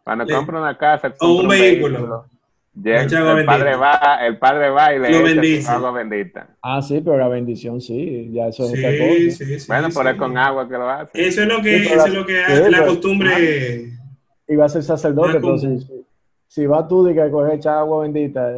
cuando 0.06 0.26
compra 0.26 0.58
una 0.62 0.78
casa, 0.78 1.14
o 1.20 1.32
un 1.32 1.38
compra 1.40 1.58
vehículo. 1.58 2.26
El 2.76 3.46
padre 3.46 3.76
va, 3.76 4.18
el 4.26 4.38
padre 4.40 4.70
va 4.70 4.94
y 4.96 5.00
le 5.00 5.12
Lo 5.12 5.24
bendice. 5.24 5.70
agua 5.70 5.92
bendita. 5.92 6.56
Ah, 6.62 6.82
sí, 6.82 7.02
pero 7.06 7.18
la 7.20 7.28
bendición 7.28 7.80
sí, 7.80 8.32
ya 8.34 8.48
eso 8.48 8.64
es 8.66 8.72
otra 8.80 8.92
Sí, 8.92 8.98
cosa. 8.98 9.46
sí, 9.46 9.60
sí. 9.60 9.66
Bueno, 9.68 9.90
sí. 9.90 9.94
por 9.96 10.08
es 10.08 10.16
con 10.16 10.38
agua 10.38 10.68
que 10.68 10.74
lo 10.74 10.90
hace. 10.90 11.10
Eso 11.28 11.42
es 11.44 11.48
lo 11.48 11.62
que, 11.62 11.80
Sí, 11.80 11.86
pero- 11.90 12.00
eso 12.02 12.08
es 12.08 12.14
lo 12.16 12.26
que 12.26 12.34
sí, 12.34 12.72
la 12.72 12.78
pero- 12.80 12.86
costumbre. 12.88 13.90
Y 14.48 14.56
va 14.56 14.66
a 14.66 14.70
ser 14.70 14.84
sacerdote, 14.84 15.34
pero 15.40 15.58
si, 15.60 15.80
si, 15.82 16.06
si 16.48 16.66
va 16.66 16.88
tú 16.88 17.08
y 17.08 17.14
que 17.14 17.30
coges 17.30 17.54
echa 17.56 17.80
agua 17.80 18.02
bendita, 18.04 18.52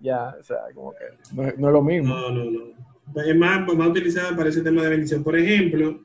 ya, 0.00 0.34
o 0.38 0.42
sea, 0.42 0.56
como 0.74 0.92
que 0.92 1.04
no, 1.34 1.44
es- 1.46 1.58
no 1.58 1.66
es 1.68 1.72
lo 1.74 1.82
mismo. 1.82 2.14
No, 2.14 2.30
no, 2.30 2.44
no. 2.50 3.22
Es 3.22 3.36
más, 3.36 3.66
más 3.74 3.88
utilizada 3.88 4.34
para 4.34 4.48
ese 4.48 4.62
tema 4.62 4.82
de 4.82 4.88
bendición. 4.90 5.22
Por 5.22 5.36
ejemplo, 5.38 6.00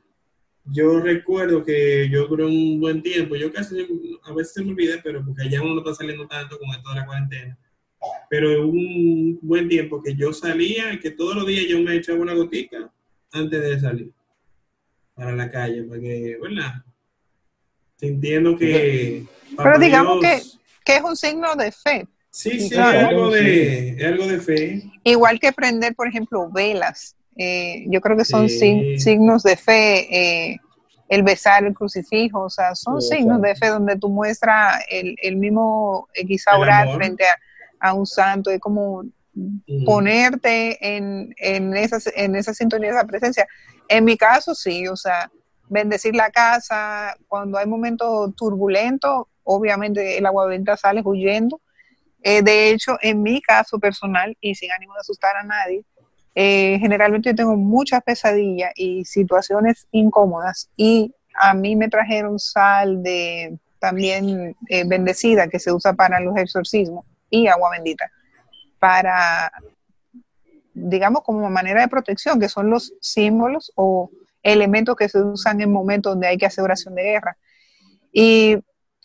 yo 0.66 1.00
recuerdo 1.00 1.64
que 1.64 2.08
yo 2.10 2.26
duré 2.26 2.44
un 2.44 2.80
buen 2.80 3.02
tiempo, 3.02 3.36
yo 3.36 3.52
casi, 3.52 3.86
a 4.24 4.32
veces 4.32 4.54
se 4.54 4.62
me 4.64 4.70
olvida, 4.70 4.96
pero 5.02 5.24
porque 5.24 5.48
ya 5.50 5.60
uno 5.62 5.74
no 5.74 5.80
está 5.80 5.94
saliendo 5.94 6.26
tanto 6.26 6.58
con 6.58 6.70
esto 6.70 6.88
de 6.90 6.94
la 6.96 7.06
cuarentena. 7.06 7.58
Pero 8.30 8.66
un 8.68 9.38
buen 9.42 9.68
tiempo 9.68 10.02
que 10.02 10.14
yo 10.14 10.32
salía, 10.32 10.98
que 11.00 11.10
todos 11.10 11.34
los 11.36 11.46
días 11.46 11.66
yo 11.68 11.80
me 11.80 11.94
echaba 11.96 12.18
una 12.20 12.34
gotica 12.34 12.90
antes 13.32 13.60
de 13.62 13.80
salir 13.80 14.10
para 15.14 15.32
la 15.32 15.50
calle, 15.50 15.84
para 15.84 16.00
que, 16.00 16.36
¿verdad? 16.40 16.82
Sintiendo 17.96 18.56
que... 18.56 19.24
Pero 19.56 19.78
digamos 19.78 20.20
Dios- 20.20 20.60
Que 20.84 20.96
es 20.96 21.02
un 21.02 21.16
signo 21.16 21.54
de 21.54 21.72
fe. 21.72 22.06
Sí, 22.30 22.58
sí, 22.60 22.70
Claro. 22.70 22.98
es 22.98 23.04
algo 23.06 23.30
de, 23.30 23.88
es 23.90 24.04
algo 24.04 24.26
de 24.26 24.40
fe. 24.40 24.82
Igual 25.04 25.38
que 25.38 25.52
prender, 25.52 25.94
por 25.94 26.08
ejemplo, 26.08 26.50
velas. 26.50 27.16
Eh, 27.36 27.84
yo 27.88 28.00
creo 28.00 28.16
que 28.16 28.24
son 28.24 28.48
Sí. 28.48 28.98
signos 28.98 29.42
de 29.42 29.56
fe. 29.56 30.50
eh, 30.52 30.56
el 31.06 31.22
besar 31.22 31.64
el 31.64 31.74
crucifijo, 31.74 32.40
o 32.44 32.50
sea, 32.50 32.74
son 32.74 33.00
Sí, 33.02 33.16
signos 33.16 33.42
de 33.42 33.54
fe 33.54 33.68
donde 33.68 33.96
tú 33.98 34.08
muestras 34.08 34.82
el, 34.88 35.14
el 35.22 35.36
mismo 35.36 36.08
eh, 36.14 36.24
quizá 36.26 36.52
El 36.56 36.62
orar 36.62 36.82
amor. 36.84 36.96
frente 36.96 37.24
a, 37.26 37.88
a 37.90 37.92
un 37.92 38.06
santo, 38.06 38.50
es 38.50 38.58
como 38.58 39.04
ponerte 39.84 40.78
en, 40.96 41.34
en, 41.38 41.76
esa, 41.76 41.98
en 42.16 42.34
esa 42.36 42.54
sintonía, 42.54 42.90
esa 42.90 43.04
presencia. 43.04 43.46
En 43.88 44.04
mi 44.04 44.16
caso, 44.16 44.54
sí, 44.54 44.88
o 44.88 44.96
sea, 44.96 45.30
bendecir 45.68 46.14
la 46.14 46.30
casa, 46.30 47.14
cuando 47.28 47.58
hay 47.58 47.66
momentos 47.66 48.34
turbulentos, 48.36 49.26
obviamente 49.42 50.16
el 50.18 50.26
agua 50.26 50.46
bendita 50.46 50.76
sale 50.76 51.02
huyendo. 51.04 51.60
Eh, 52.22 52.40
de 52.42 52.70
hecho, 52.70 52.96
en 53.02 53.22
mi 53.22 53.42
caso 53.42 53.78
personal, 53.78 54.36
y 54.40 54.54
sin 54.54 54.72
ánimo 54.72 54.94
de 54.94 55.00
asustar 55.00 55.36
a 55.36 55.42
nadie, 55.42 55.84
eh, 56.34 56.78
generalmente 56.80 57.30
yo 57.30 57.34
tengo 57.34 57.56
muchas 57.56 58.02
pesadillas 58.02 58.72
y 58.74 59.04
situaciones 59.04 59.86
incómodas 59.92 60.70
y 60.76 61.14
a 61.34 61.54
mí 61.54 61.76
me 61.76 61.88
trajeron 61.88 62.38
sal 62.38 63.02
de 63.02 63.58
también 63.78 64.56
eh, 64.68 64.84
bendecida 64.86 65.48
que 65.48 65.58
se 65.58 65.72
usa 65.72 65.92
para 65.92 66.20
los 66.20 66.36
exorcismos 66.36 67.04
y 67.28 67.46
agua 67.48 67.70
bendita 67.70 68.10
para, 68.78 69.50
digamos, 70.74 71.22
como 71.22 71.48
manera 71.48 71.80
de 71.80 71.88
protección, 71.88 72.38
que 72.38 72.50
son 72.50 72.68
los 72.68 72.92
símbolos 73.00 73.72
o 73.76 74.10
elementos 74.42 74.94
que 74.94 75.08
se 75.08 75.22
usan 75.22 75.60
en 75.62 75.72
momentos 75.72 76.12
donde 76.12 76.26
hay 76.26 76.36
que 76.36 76.44
hacer 76.44 76.64
oración 76.64 76.94
de 76.94 77.02
guerra. 77.02 77.38
Y 78.12 78.58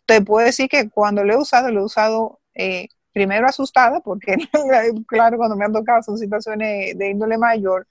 te 0.05 0.21
puedo 0.21 0.45
decir 0.45 0.67
que 0.67 0.89
cuando 0.89 1.23
lo 1.23 1.33
he 1.33 1.37
usado, 1.37 1.71
lo 1.71 1.79
he 1.79 1.85
usado 1.85 2.39
eh, 2.55 2.89
primero 3.19 3.47
asustada, 3.47 3.99
porque 3.99 4.37
claro, 5.07 5.35
cuando 5.35 5.57
me 5.57 5.65
han 5.65 5.73
tocado 5.73 6.01
son 6.01 6.17
situaciones 6.17 6.97
de 6.97 7.09
índole 7.09 7.37
mayor, 7.37 7.85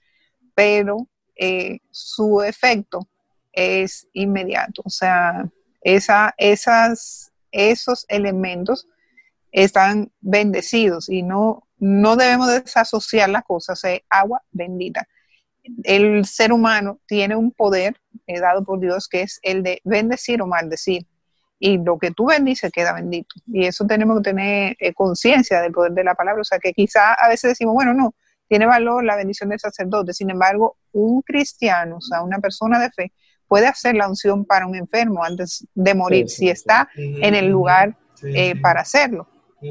pero 0.55 1.07
eh, 1.35 1.77
su 1.91 2.41
efecto 2.41 3.07
es 3.51 4.07
inmediato. 4.13 4.81
O 4.83 4.89
sea, 4.89 5.47
esa, 5.81 6.33
esas, 6.35 7.31
esos 7.51 8.07
elementos 8.07 8.87
están 9.51 10.11
bendecidos 10.19 11.09
y 11.09 11.21
no, 11.21 11.61
no 11.77 12.15
debemos 12.15 12.47
desasociar 12.47 13.29
las 13.29 13.43
cosas, 13.43 13.83
es 13.83 14.01
agua 14.09 14.41
bendita. 14.51 15.07
El 15.83 16.25
ser 16.25 16.51
humano 16.51 16.99
tiene 17.05 17.35
un 17.35 17.51
poder 17.51 18.01
eh, 18.25 18.39
dado 18.39 18.63
por 18.63 18.79
Dios 18.79 19.07
que 19.07 19.21
es 19.21 19.39
el 19.43 19.61
de 19.61 19.79
bendecir 19.83 20.41
o 20.41 20.47
maldecir. 20.47 21.05
Y 21.59 21.77
lo 21.77 21.97
que 21.99 22.11
tú 22.11 22.27
bendices 22.27 22.71
queda 22.71 22.93
bendito. 22.93 23.35
Y 23.47 23.65
eso 23.65 23.85
tenemos 23.85 24.17
que 24.19 24.23
tener 24.29 24.77
eh, 24.79 24.93
conciencia 24.93 25.61
del 25.61 25.71
poder 25.73 25.91
de 25.91 26.03
la 26.05 26.15
palabra. 26.15 26.41
O 26.41 26.45
sea, 26.45 26.57
que 26.59 26.73
quizá 26.73 27.13
a 27.13 27.27
veces 27.27 27.51
decimos, 27.51 27.73
bueno, 27.73 27.93
no, 27.93 28.13
tiene 28.47 28.65
valor 28.65 29.03
la 29.03 29.15
bendición 29.17 29.49
del 29.49 29.59
sacerdote. 29.59 30.13
Sin 30.13 30.29
embargo, 30.29 30.77
un 30.93 31.21
cristiano, 31.21 31.97
o 31.97 32.01
sea, 32.01 32.21
una 32.23 32.39
persona 32.39 32.79
de 32.79 32.89
fe, 32.91 33.11
puede 33.47 33.67
hacer 33.67 33.95
la 33.95 34.07
unción 34.07 34.45
para 34.45 34.67
un 34.67 34.75
enfermo 34.75 35.23
antes 35.23 35.67
de 35.73 35.93
morir, 35.93 36.29
Sí, 36.29 36.35
sí, 36.35 36.35
si 36.39 36.45
sí. 36.45 36.49
está 36.51 36.89
en 36.95 37.35
el 37.35 37.47
lugar 37.47 37.95
eh, 38.23 38.53
sí. 38.53 38.59
para 38.61 38.81
hacerlo. 38.81 39.27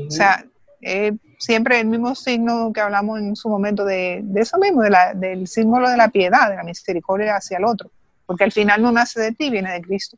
O 0.07 0.11
sea, 0.11 0.45
eh, 0.83 1.13
siempre 1.39 1.81
el 1.81 1.87
mismo 1.87 2.15
signo 2.15 2.73
que 2.73 2.81
hablamos 2.81 3.19
en 3.21 3.35
su 3.35 3.49
momento 3.49 3.85
de, 3.85 4.21
de 4.25 4.41
eso 4.43 4.59
mismo, 4.59 4.83
de 4.83 4.91
la- 4.91 5.15
del 5.15 5.47
símbolo 5.49 5.89
de 5.89 5.97
la 5.97 6.09
piedad, 6.09 6.51
de 6.51 6.57
la 6.57 6.65
misericordia 6.65 7.37
hacia 7.37 7.57
el 7.59 7.65
otro, 7.65 7.91
porque 8.27 8.45
al 8.45 8.53
final 8.53 8.83
no 8.83 8.93
nace 8.93 9.21
de 9.21 9.33
ti, 9.33 9.49
viene 9.49 9.73
de 9.73 9.81
Cristo. 9.81 10.17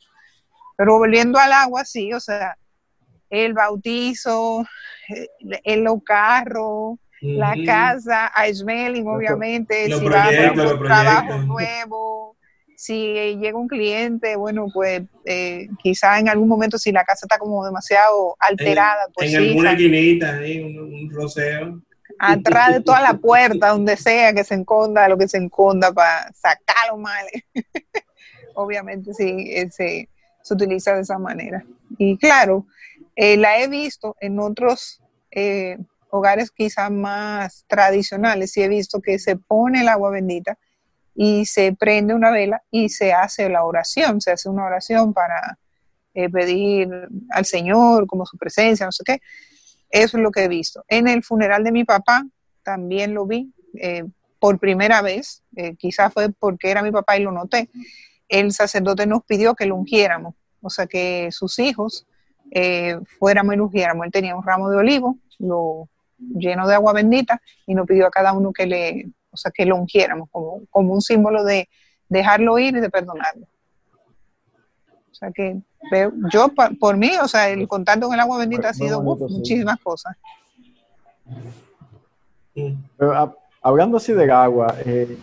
Pero 0.81 0.97
volviendo 0.97 1.38
al 1.38 1.53
agua, 1.53 1.85
sí, 1.85 2.11
o 2.14 2.21
sea, 2.21 2.57
el 3.29 3.53
bautizo, 3.53 4.64
eh, 5.11 5.29
el 5.62 5.87
carro, 6.03 6.99
la 7.21 7.55
casa, 7.66 8.29
a 8.29 8.51
Smelling, 8.51 9.07
obviamente, 9.07 9.90
los 9.90 10.01
si 10.01 10.09
va 10.09 10.25
a 10.25 10.33
los 10.55 10.73
un 10.73 10.83
trabajo 10.83 11.27
proyectos. 11.27 11.47
nuevo, 11.47 12.37
si 12.75 12.95
eh, 13.14 13.37
llega 13.37 13.59
un 13.59 13.69
cliente, 13.69 14.37
bueno, 14.37 14.69
pues 14.73 15.03
eh, 15.27 15.69
quizá 15.83 16.19
en 16.19 16.31
algún 16.31 16.49
momento 16.49 16.79
si 16.79 16.93
la 16.93 17.05
casa 17.05 17.27
está 17.27 17.37
como 17.37 17.62
demasiado 17.62 18.37
alterada, 18.38 19.03
pues 19.12 19.35
en 19.35 19.38
sí, 19.43 19.49
alguna 19.51 19.73
esquinita, 19.73 20.38
ahí, 20.38 20.62
un, 20.62 20.79
un 20.79 21.11
roseo. 21.11 21.79
atrás 22.19 22.73
de 22.73 22.81
toda 22.81 23.03
la 23.03 23.19
puerta, 23.19 23.69
donde 23.73 23.99
sea 23.99 24.33
que 24.33 24.45
se 24.45 24.55
enconda, 24.55 25.11
lo 25.11 25.19
que 25.19 25.29
se 25.29 25.37
enconda 25.37 25.93
para 25.93 26.33
sacar 26.33 26.88
los 26.90 26.99
males. 26.99 27.45
Obviamente 28.55 29.12
sí, 29.12 29.45
eh, 29.51 30.09
se, 30.51 30.55
utiliza 30.55 30.95
de 30.95 31.03
esa 31.03 31.19
manera. 31.19 31.65
Y 31.99 32.17
claro, 32.19 32.67
eh, 33.17 33.37
la 33.37 33.61
he 33.61 33.69
visto 33.69 34.17
en 34.21 34.39
otros 34.39 35.01
eh, 35.31 35.79
hogares 36.11 36.51
quizás 36.51 36.91
más 36.91 37.65
tradicionales, 37.69 38.53
sí 38.53 38.63
he 38.63 38.69
visto 38.69 39.01
que 39.01 39.19
se 39.19 39.37
pone 39.37 39.83
el 39.83 39.89
agua 39.89 40.11
bendita 40.11 40.59
y 41.15 41.47
se 41.47 41.73
prende 41.73 42.15
una 42.15 42.31
vela 42.31 42.63
y 42.71 42.89
se 42.89 43.13
hace 43.13 43.49
la 43.49 43.65
oración, 43.65 44.21
se 44.21 44.33
hace 44.33 44.49
una 44.49 44.65
oración 44.65 45.13
para 45.13 45.59
eh, 46.15 46.29
pedir 46.29 46.89
al 47.31 47.45
Señor 47.45 48.07
como 48.07 48.27
su 48.27 48.37
presencia, 48.39 48.87
no 48.87 48.93
sé 48.93 49.05
qué. 49.05 49.21
Eso 49.91 50.17
es 50.17 50.23
lo 50.23 50.31
que 50.31 50.45
he 50.45 50.49
visto. 50.49 50.85
En 50.89 51.09
el 51.09 51.23
funeral 51.25 51.65
de 51.65 51.73
mi 51.73 51.85
papá 51.85 52.25
también 52.63 53.13
lo 53.13 53.27
vi 53.27 53.53
por 54.41 54.59
primera 54.59 55.03
vez, 55.03 55.45
eh, 55.55 55.77
quizás 55.77 56.13
fue 56.13 56.31
porque 56.33 56.71
era 56.71 56.83
mi 56.83 56.91
papá 56.91 57.17
y 57.17 57.23
lo 57.23 57.31
noté. 57.31 57.69
El 58.29 58.53
sacerdote 58.53 59.07
nos 59.07 59.23
pidió 59.25 59.55
que 59.55 59.67
lo 59.67 59.77
ungiéramos, 59.77 60.35
o 60.62 60.70
sea 60.70 60.87
que 60.87 61.29
sus 61.33 61.59
hijos 61.59 62.07
eh, 62.51 62.99
fuéramos 63.18 63.55
y 63.55 63.59
ungiéramos. 63.61 64.07
Él 64.07 64.12
tenía 64.12 64.35
un 64.37 64.42
ramo 64.42 64.68
de 64.70 64.77
olivo 64.77 65.16
lo, 65.38 65.88
lleno 66.18 66.66
de 66.68 66.75
agua 66.75 66.92
bendita 66.92 67.40
y 67.66 67.75
nos 67.75 67.87
pidió 67.87 68.07
a 68.07 68.11
cada 68.11 68.33
uno 68.33 68.53
que 68.53 68.66
le, 68.66 69.09
o 69.31 69.37
sea, 69.37 69.51
que 69.51 69.64
lo 69.64 69.77
ungiéramos 69.77 70.29
como, 70.31 70.62
como 70.70 70.92
un 70.94 71.01
símbolo 71.01 71.44
de 71.44 71.68
dejarlo 72.09 72.59
ir 72.59 72.77
y 72.77 72.81
de 72.81 72.90
perdonarlo. 72.90 73.46
O 75.11 75.14
sea 75.14 75.31
que 75.33 75.57
veo- 75.90 76.12
yo 76.33 76.49
pa- 76.49 76.70
por 76.79 76.96
mí, 76.96 77.11
o 77.23 77.29
sea, 77.29 77.49
el 77.51 77.66
contacto 77.68 78.07
con 78.07 78.14
el 78.14 78.20
agua 78.20 78.38
bendita 78.38 78.70
ha 78.70 78.75
sido 78.75 79.01
bonito, 79.03 79.25
uf, 79.27 79.31
sí. 79.31 79.37
muchísimas 79.38 79.79
cosas. 79.81 80.16
Pero, 82.96 83.12
ah, 83.14 83.35
hablando 83.62 83.96
así 83.96 84.12
del 84.12 84.31
agua, 84.31 84.75
eh, 84.85 85.16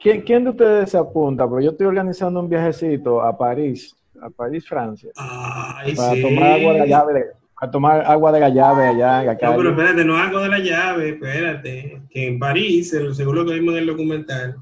¿quién, 0.00 0.22
quién 0.22 0.44
de 0.44 0.50
ustedes 0.50 0.90
se 0.90 0.98
apunta? 0.98 1.46
Porque 1.48 1.64
yo 1.64 1.70
estoy 1.70 1.86
organizando 1.86 2.40
un 2.40 2.48
viajecito 2.48 3.22
a 3.22 3.36
París, 3.36 3.94
a 4.22 4.30
París, 4.30 4.66
Francia, 4.66 5.10
Ay, 5.16 5.94
para 5.94 6.14
sí. 6.14 6.22
tomar 6.22 6.52
agua 6.52 6.72
de 6.74 6.78
la 6.80 6.86
llave 6.86 7.24
a 7.56 7.70
tomar 7.70 8.00
agua 8.04 8.32
de 8.32 8.40
la 8.40 8.48
llave 8.48 8.86
allá 8.88 9.20
en 9.20 9.26
la 9.28 9.32
No, 9.34 9.38
pero 9.38 9.56
calle. 9.56 9.68
espérate, 9.70 10.04
no 10.04 10.16
hago 10.16 10.40
de 10.40 10.48
la 10.48 10.58
llave, 10.58 11.10
espérate. 11.10 12.02
Que 12.10 12.26
en 12.26 12.38
París, 12.40 12.90
según 12.90 13.36
lo 13.36 13.46
que 13.46 13.54
vimos 13.54 13.74
en 13.74 13.80
el 13.82 13.86
documental, 13.86 14.56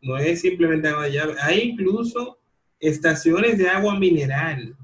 no 0.00 0.16
es 0.16 0.40
simplemente 0.40 0.88
agua 0.88 1.04
de 1.04 1.12
llave. 1.12 1.34
Hay 1.42 1.60
incluso 1.60 2.38
estaciones 2.80 3.58
de 3.58 3.68
agua 3.68 3.98
mineral 3.98 4.74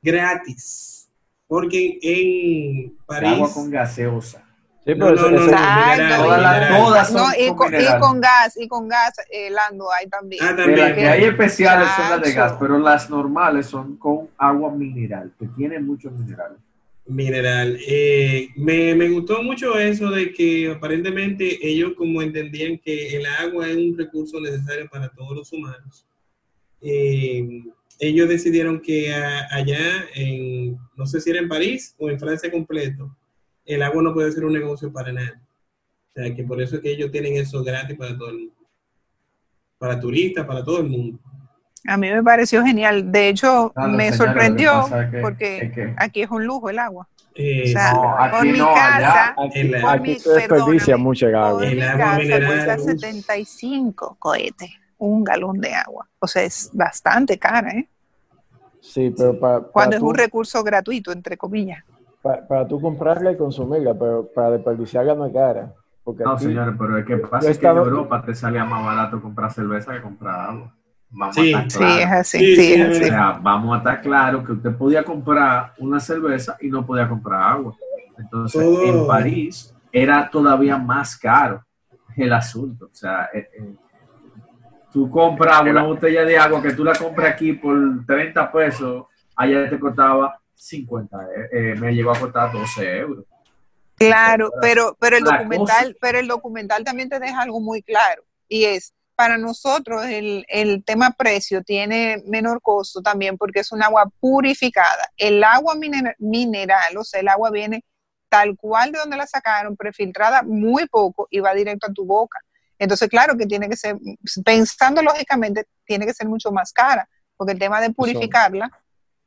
gratis. 0.00 1.10
Porque 1.48 1.98
en 2.00 2.96
París. 3.06 3.30
Agua 3.32 3.52
con 3.52 3.70
gaseosa. 3.70 4.44
Sí, 4.86 4.94
pero 4.94 5.16
no, 5.16 5.30
no, 5.30 5.40
no, 5.40 6.76
Todas 6.78 7.08
son 7.10 7.32
y 7.36 7.48
con 7.56 7.74
y 7.74 7.84
gas, 8.20 8.56
y 8.56 8.68
con 8.68 8.88
gas, 8.88 9.14
eh, 9.32 9.50
Lando, 9.50 9.88
hay 9.92 10.08
también. 10.08 10.44
Ah, 10.44 10.54
también. 10.54 10.78
las 10.78 10.92
que 10.92 11.08
hay 11.08 11.24
especiales 11.24 11.88
son 11.96 12.08
las 12.10 12.22
de 12.22 12.32
gas, 12.32 12.50
Chacho. 12.52 12.58
pero 12.60 12.78
las 12.78 13.10
normales 13.10 13.66
son 13.66 13.96
con 13.96 14.28
agua 14.38 14.70
mineral, 14.70 15.32
que 15.40 15.48
tiene 15.48 15.80
muchos 15.80 16.12
minerales. 16.12 16.58
Mineral. 17.04 17.78
Eh, 17.86 18.48
me, 18.56 18.94
me 18.94 19.08
gustó 19.08 19.42
mucho 19.42 19.76
eso 19.76 20.08
de 20.10 20.32
que 20.32 20.70
aparentemente 20.70 21.58
ellos 21.62 21.94
como 21.96 22.22
entendían 22.22 22.78
que 22.78 23.16
el 23.16 23.26
agua 23.26 23.68
es 23.68 23.76
un 23.76 23.96
recurso 23.98 24.40
necesario 24.40 24.88
para 24.88 25.08
todos 25.08 25.36
los 25.36 25.52
humanos. 25.52 26.06
eh, 26.80 27.62
ellos 27.98 28.28
decidieron 28.28 28.78
que 28.80 29.12
a- 29.14 29.46
allá 29.50 30.04
en, 30.14 30.76
no 30.96 31.06
sé 31.06 31.20
si 31.20 31.30
era 31.30 31.40
en 31.40 31.48
París 31.48 31.94
o 31.98 32.10
en 32.10 32.20
Francia 32.20 32.50
completo, 32.52 33.10
el 33.66 33.82
agua 33.82 34.02
no 34.02 34.14
puede 34.14 34.32
ser 34.32 34.44
un 34.44 34.52
negocio 34.52 34.92
para 34.92 35.12
nada. 35.12 35.40
O 36.10 36.12
sea, 36.20 36.34
que 36.34 36.44
por 36.44 36.60
eso 36.62 36.76
es 36.76 36.82
que 36.82 36.92
ellos 36.92 37.10
tienen 37.10 37.36
eso 37.36 37.62
gratis 37.62 37.96
para 37.96 38.16
todo 38.16 38.30
el 38.30 38.38
mundo. 38.38 38.54
Para 39.78 40.00
turistas, 40.00 40.46
para 40.46 40.64
todo 40.64 40.78
el 40.80 40.88
mundo. 40.88 41.18
A 41.86 41.96
mí 41.96 42.10
me 42.10 42.22
pareció 42.22 42.64
genial. 42.64 43.12
De 43.12 43.28
hecho, 43.28 43.72
Ah, 43.76 43.86
me 43.86 44.10
señora, 44.10 44.16
sorprendió 44.16 44.84
que 45.10 45.16
es 45.18 45.22
porque 45.22 45.58
es 45.58 45.72
que- 45.72 45.94
aquí 45.98 46.22
es 46.22 46.30
un 46.30 46.44
lujo 46.44 46.70
el 46.70 46.78
agua. 46.78 47.06
Eh, 47.34 47.64
O 47.66 47.66
sea, 47.72 47.92
No, 47.92 48.18
aquí 48.18 48.48
mi 48.52 48.58
no, 48.58 48.70
allá. 48.74 48.98
casa, 48.98 49.34
Aquí, 49.38 49.58
El- 49.60 49.80
por 49.82 49.90
aquí 49.90 50.10
mi- 50.12 50.18
se 50.18 50.32
desperdicia 50.32 50.96
mucha 50.96 51.26
agua. 51.26 51.66
El 51.66 51.76
mi 51.76 51.82
agua 51.82 51.98
casa 52.04 52.18
mineral, 52.18 52.46
cuesta 52.46 52.76
uf. 52.76 52.82
75 52.82 54.16
cohetes, 54.18 54.70
un 54.98 55.22
galón 55.22 55.60
de 55.60 55.74
agua. 55.74 56.08
O 56.18 56.26
sea, 56.26 56.42
es 56.44 56.70
bastante 56.72 57.38
cara, 57.38 57.70
¿eh? 57.72 57.88
Sí, 58.80 59.12
pero 59.16 59.38
para, 59.38 59.60
para 59.60 59.72
Cuando 59.72 59.96
es 59.96 60.00
tú, 60.00 60.08
un 60.08 60.14
recurso 60.14 60.64
gratuito, 60.64 61.12
entre 61.12 61.36
comillas. 61.36 61.84
Para, 62.26 62.46
para 62.46 62.66
tú 62.68 62.80
comprarla 62.80 63.32
y 63.32 63.36
consumirla, 63.36 63.94
pero 63.94 64.28
para 64.34 64.50
desperdiciarla 64.52 65.14
no 65.14 65.26
es 65.26 65.32
cara. 65.32 65.72
Porque 66.02 66.24
No, 66.24 66.32
aquí- 66.32 66.44
señores, 66.44 66.74
pero 66.78 66.98
es 66.98 67.04
que 67.04 67.16
pasa 67.18 67.50
es 67.50 67.58
que 67.58 67.66
en 67.66 67.76
Europa 67.76 68.22
te 68.24 68.34
salía 68.34 68.64
más 68.64 68.84
barato 68.84 69.20
comprar 69.20 69.52
cerveza 69.52 69.92
que 69.92 70.00
comprar 70.02 70.50
agua. 70.50 70.72
Vamos 71.10 71.34
Sí, 71.36 71.54
a 71.54 71.58
estar 71.62 71.70
Sí, 71.70 71.78
claros. 71.78 71.98
es 72.00 72.10
así, 72.12 72.38
Sí, 72.38 72.56
sí, 72.56 72.62
sí, 72.62 72.72
es 72.74 72.88
así. 72.90 73.04
O 73.04 73.06
sea, 73.06 73.38
vamos 73.42 73.74
a 73.74 73.78
estar 73.78 74.00
claros 74.02 74.44
que 74.44 74.52
usted 74.52 74.76
podía 74.76 75.04
comprar 75.04 75.72
una 75.78 76.00
cerveza 76.00 76.56
y 76.60 76.68
no 76.68 76.84
podía 76.84 77.08
comprar 77.08 77.42
agua. 77.42 77.74
Entonces, 78.18 78.60
Todo- 78.62 78.82
en 78.82 79.06
París 79.06 79.74
era 79.92 80.28
todavía 80.30 80.76
más 80.78 81.16
caro 81.16 81.64
el 82.16 82.32
asunto. 82.32 82.86
O 82.86 82.94
sea, 82.94 83.28
eh, 83.32 83.48
eh, 83.58 83.74
tú 84.92 85.10
compras 85.10 85.62
una 85.62 85.82
botella 85.84 86.24
de 86.24 86.38
agua 86.38 86.60
que 86.62 86.72
tú 86.72 86.82
la 86.84 86.94
compras 86.94 87.32
aquí 87.34 87.52
por 87.52 87.76
30 88.06 88.50
pesos, 88.50 89.04
allá 89.36 89.68
te 89.68 89.78
costaba 89.78 90.38
50, 90.56 91.16
eh, 91.22 91.48
eh, 91.52 91.74
me 91.76 91.92
llegó 91.92 92.10
a 92.10 92.18
costar 92.18 92.52
12 92.52 92.98
euros. 92.98 93.24
Claro, 93.96 94.50
pero, 94.60 94.96
pero 95.00 95.16
el 95.16 95.24
documental, 95.24 95.96
pero 96.00 96.18
el 96.18 96.26
documental 96.28 96.84
también 96.84 97.08
te 97.08 97.18
deja 97.18 97.42
algo 97.42 97.60
muy 97.60 97.82
claro 97.82 98.24
y 98.48 98.64
es 98.64 98.92
para 99.14 99.38
nosotros 99.38 100.04
el, 100.04 100.44
el 100.48 100.84
tema 100.84 101.12
precio 101.12 101.62
tiene 101.62 102.22
menor 102.26 102.60
costo 102.60 103.00
también 103.00 103.38
porque 103.38 103.60
es 103.60 103.72
un 103.72 103.82
agua 103.82 104.10
purificada. 104.20 105.10
El 105.16 105.42
agua 105.42 105.74
miner- 105.74 106.14
mineral, 106.18 106.94
o 106.98 107.04
sea, 107.04 107.20
el 107.20 107.28
agua 107.28 107.50
viene 107.50 107.82
tal 108.28 108.54
cual 108.56 108.92
de 108.92 108.98
donde 108.98 109.16
la 109.16 109.26
sacaron, 109.26 109.76
prefiltrada 109.76 110.42
muy 110.42 110.86
poco 110.88 111.26
y 111.30 111.40
va 111.40 111.54
directo 111.54 111.86
a 111.86 111.92
tu 111.94 112.04
boca. 112.04 112.38
Entonces, 112.78 113.08
claro 113.08 113.38
que 113.38 113.46
tiene 113.46 113.70
que 113.70 113.76
ser, 113.76 113.96
pensando 114.44 115.00
lógicamente, 115.00 115.64
tiene 115.86 116.04
que 116.04 116.12
ser 116.12 116.28
mucho 116.28 116.52
más 116.52 116.70
cara, 116.74 117.08
porque 117.38 117.54
el 117.54 117.58
tema 117.58 117.80
de 117.80 117.90
purificarla 117.90 118.70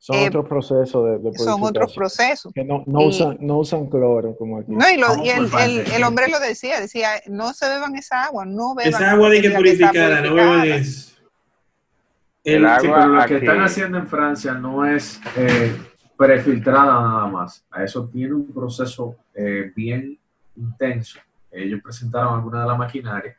son 0.02 0.16
eh, 0.16 0.28
otros 0.28 0.48
procesos 0.48 1.04
de, 1.04 1.18
de 1.30 1.38
son 1.38 1.62
otros 1.62 1.92
procesos. 1.94 2.52
Que 2.54 2.64
no, 2.64 2.82
no, 2.86 3.02
Y- 3.02 3.08
usan, 3.08 3.36
no 3.40 3.58
usan 3.58 3.86
cloro 3.86 4.34
como 4.34 4.58
aquí. 4.58 4.72
No, 4.72 4.88
y, 4.90 4.96
lo- 4.96 5.08
Vamos 5.08 5.26
y 5.26 5.28
el, 5.30 5.50
el- 5.60 5.92
el 5.92 6.04
hombre 6.04 6.28
lo 6.28 6.40
decía, 6.40 6.80
decía, 6.80 7.10
no 7.26 7.52
se 7.52 7.68
beban 7.68 7.94
esa 7.96 8.24
agua, 8.24 8.46
no 8.46 8.74
beban 8.74 8.94
Esa 8.94 9.10
agua 9.10 9.28
de 9.28 9.40
que 9.42 9.48
esa 9.48 9.56
purificada, 9.58 10.20
no 10.22 10.34
beban 10.34 10.64
eso. 10.66 11.10
El 12.42 12.54
El- 12.56 12.66
agua- 12.66 12.80
Sí, 12.80 12.88
pero 12.88 13.06
lo 13.08 13.26
que 13.26 13.36
están 13.36 13.60
haciendo 13.60 13.98
en 13.98 14.06
Francia 14.08 14.54
no 14.54 14.86
es 14.86 15.20
eh, 15.36 15.76
prefiltrada 16.16 17.02
nada 17.02 17.26
más. 17.26 17.62
A 17.70 17.84
Eso 17.84 18.08
tiene 18.08 18.32
un 18.34 18.50
proceso 18.52 19.16
eh, 19.34 19.70
bien 19.76 20.18
intenso. 20.56 21.18
Ellos 21.50 21.80
presentaron 21.82 22.34
alguna 22.36 22.62
de 22.62 22.68
la 22.68 22.74
maquinaria. 22.74 23.36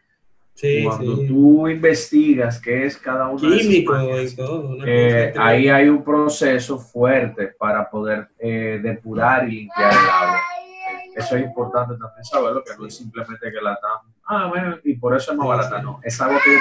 Sí, 0.53 0.83
Cuando 0.83 1.17
sí. 1.17 1.27
tú 1.27 1.67
investigas 1.67 2.59
qué 2.61 2.85
es 2.85 2.97
cada 2.97 3.27
una 3.29 3.49
de 3.49 3.57
Químico 3.59 3.93
esas 3.95 4.03
y 4.05 4.09
máquinas, 4.11 4.35
todo. 4.35 4.69
una 4.69 4.83
eh, 4.87 5.33
ahí 5.37 5.69
hay 5.69 5.87
un 5.89 6.03
proceso 6.03 6.77
fuerte 6.77 7.47
para 7.57 7.89
poder 7.89 8.27
eh, 8.39 8.79
depurar 8.81 9.47
y 9.47 9.51
limpiar 9.61 9.91
el 9.91 9.97
agua. 10.09 10.39
Eso 11.15 11.35
es 11.35 11.43
importante 11.43 11.95
también 11.97 12.23
saberlo, 12.23 12.63
que 12.63 12.71
no 12.77 12.85
es 12.87 12.95
simplemente 12.95 13.51
que 13.51 13.61
la 13.61 13.73
están, 13.73 13.91
ah, 14.27 14.47
bueno, 14.47 14.77
y 14.83 14.95
por 14.95 15.15
eso 15.15 15.31
es 15.31 15.37
más 15.37 15.47
barata, 15.47 15.81
no. 15.81 15.99
Es 16.03 16.19
algo 16.21 16.37
que. 16.43 16.57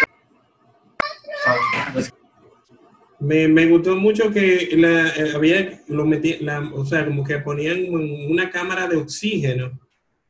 Me, 3.21 3.49
me 3.49 3.67
gustó 3.67 3.97
mucho 3.97 4.31
que 4.33 4.71
la, 4.77 5.09
eh, 5.09 5.33
había, 5.35 5.81
lo 5.89 6.07
metí, 6.07 6.39
la, 6.41 6.61
o 6.75 6.85
sea, 6.87 7.05
como 7.05 7.23
que 7.23 7.39
ponían 7.39 7.93
un- 7.93 8.29
una 8.33 8.51
cámara 8.51 8.87
de 8.89 8.97
oxígeno, 8.97 9.79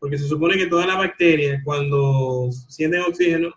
porque 0.00 0.18
se 0.18 0.26
supone 0.26 0.56
que 0.56 0.66
todas 0.66 0.86
las 0.86 0.96
bacterias, 0.96 1.62
cuando 1.64 2.50
sienten 2.50 3.02
oxígeno, 3.02 3.50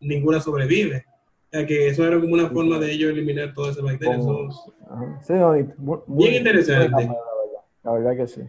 ninguna 0.00 0.40
sobrevive. 0.40 1.04
O 1.08 1.50
sea, 1.50 1.66
que 1.66 1.88
eso 1.88 2.06
era 2.06 2.20
como 2.20 2.34
una 2.34 2.48
forma 2.50 2.78
de 2.78 2.92
ellos 2.92 3.10
eliminar 3.10 3.54
todas 3.54 3.72
esas 3.72 3.84
bacterias. 3.84 4.18
Como- 4.18 4.48
Eso- 4.50 4.74
Ajá. 4.90 5.20
Sí, 5.22 5.32
muy- 5.78 5.98
muy- 6.06 6.36
interesante. 6.36 6.88
muy 6.94 7.04
la 7.06 7.10
verdad. 7.10 7.62
La 7.82 7.92
verdad 7.92 8.16
que 8.16 8.26
sí. 8.28 8.42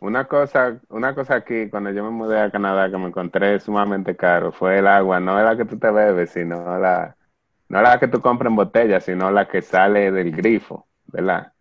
Una 0.00 0.24
cosa, 0.26 0.80
una 0.88 1.14
cosa 1.14 1.34
aquí, 1.34 1.68
cuando 1.68 1.90
yo 1.90 2.02
me 2.02 2.10
mudé 2.10 2.40
a 2.40 2.50
Canadá, 2.50 2.90
que 2.90 2.96
me 2.96 3.08
encontré 3.08 3.60
sumamente 3.60 4.16
caro, 4.16 4.50
fue 4.50 4.78
el 4.78 4.86
agua, 4.86 5.20
no 5.20 5.38
la 5.42 5.54
que 5.58 5.66
tú 5.66 5.78
te 5.78 5.90
bebes, 5.90 6.30
sino 6.30 6.78
la, 6.78 7.14
no 7.68 7.82
la 7.82 8.00
que 8.00 8.08
tú 8.08 8.22
compras 8.22 8.48
en 8.50 8.56
botella, 8.56 9.00
sino 9.00 9.30
la 9.30 9.46
que 9.46 9.60
sale 9.60 10.10
del 10.10 10.32
grifo, 10.34 10.86
¿verdad? 11.08 11.52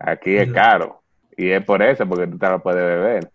Aquí 0.00 0.36
es 0.36 0.52
caro, 0.52 1.02
y 1.36 1.50
es 1.50 1.64
por 1.64 1.80
eso, 1.82 2.04
porque 2.08 2.26
tú 2.26 2.36
te 2.36 2.46
la 2.48 2.58
puedes 2.58 2.84
beber. 2.84 3.30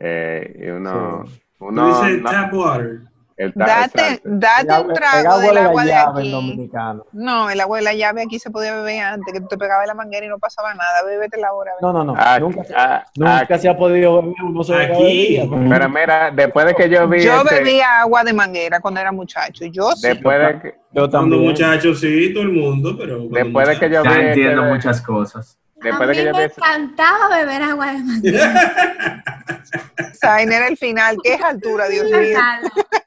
Eh, 0.00 0.60
y 0.66 0.68
uno, 0.70 1.24
Tú 1.58 1.66
uno, 1.66 2.02
dices 2.02 2.20
no, 2.22 2.30
tap 2.30 2.52
water. 2.52 3.00
el 3.36 3.52
ta- 3.54 3.64
Date. 3.66 4.20
El 4.24 4.38
date 4.40 4.72
agua, 4.72 4.80
un 4.84 4.90
el 4.90 4.96
trago 4.96 5.28
agua 5.30 5.38
del 5.40 5.48
de 5.48 5.54
la 5.54 5.64
agua 5.64 5.82
de 5.84 5.88
llave 5.90 6.10
en 6.12 6.18
aquí. 6.18 6.30
dominicano. 6.30 7.06
No, 7.12 7.50
el 7.50 7.60
agua 7.60 7.78
de 7.78 7.84
la 7.84 7.94
llave 7.94 8.22
aquí 8.22 8.38
se 8.38 8.50
podía 8.50 8.74
beber 8.76 9.00
antes, 9.02 9.32
que 9.32 9.40
tú 9.40 9.46
te 9.48 9.56
pegabas 9.58 9.86
la 9.86 9.94
manguera 9.94 10.26
y 10.26 10.28
no 10.28 10.38
pasaba 10.38 10.72
nada. 10.74 11.02
Bébete 11.04 11.40
la 11.40 11.52
hora. 11.52 11.72
No, 11.80 11.92
no, 11.92 12.04
no. 12.04 12.14
Aquí- 12.16 12.40
nunca 12.42 12.62
ah, 12.76 13.04
nunca 13.16 13.38
aquí- 13.38 13.58
se 13.58 13.68
ha 13.68 13.76
podido 13.76 14.20
beber 14.22 14.34
uno 14.44 14.62
solo 14.62 14.82
Aquí. 14.84 15.04
día. 15.04 15.44
pero- 15.68 15.88
mira, 15.88 16.30
después 16.30 16.66
de 16.66 16.74
que 16.74 16.88
yo 16.88 17.08
vi 17.08 17.20
Yo 17.24 17.42
ese- 17.42 17.54
bebía 17.56 18.00
agua 18.02 18.22
de 18.24 18.32
manguera 18.32 18.80
cuando 18.80 19.00
era 19.00 19.10
muchacho. 19.12 19.64
Yo 19.66 19.92
sí. 19.92 20.08
después 20.08 20.38
de 20.38 20.60
que, 20.60 20.68
Yo 20.94 21.08
Cuando 21.10 21.10
también. 21.10 21.42
muchachos, 21.42 21.98
sí, 22.00 22.32
todo 22.32 22.44
el 22.44 22.52
mundo, 22.52 22.96
pero. 22.96 23.18
después 23.28 23.66
de 23.68 23.78
que 23.80 23.90
yo 23.90 24.02
vi 24.04 24.08
Ya 24.10 24.20
entiendo 24.28 24.62
ese- 24.62 24.72
muchas 24.74 25.00
cosas. 25.02 25.58
Después 25.90 26.00
a 26.00 26.06
de 26.06 26.12
mí 26.12 26.16
que 26.18 26.24
yo 26.24 26.32
vi 26.32 26.38
me 26.38 26.44
ese- 26.44 26.60
encantaba 26.60 27.28
beber 27.28 27.62
agua 27.62 27.86
de 27.92 27.98
manguera. 28.02 29.24
Saben, 30.20 30.52
era 30.52 30.68
el 30.68 30.76
final. 30.76 31.16
¿Qué 31.22 31.34
es 31.34 31.42
altura, 31.42 31.88
Dios 31.88 32.04
mío? 32.10 32.38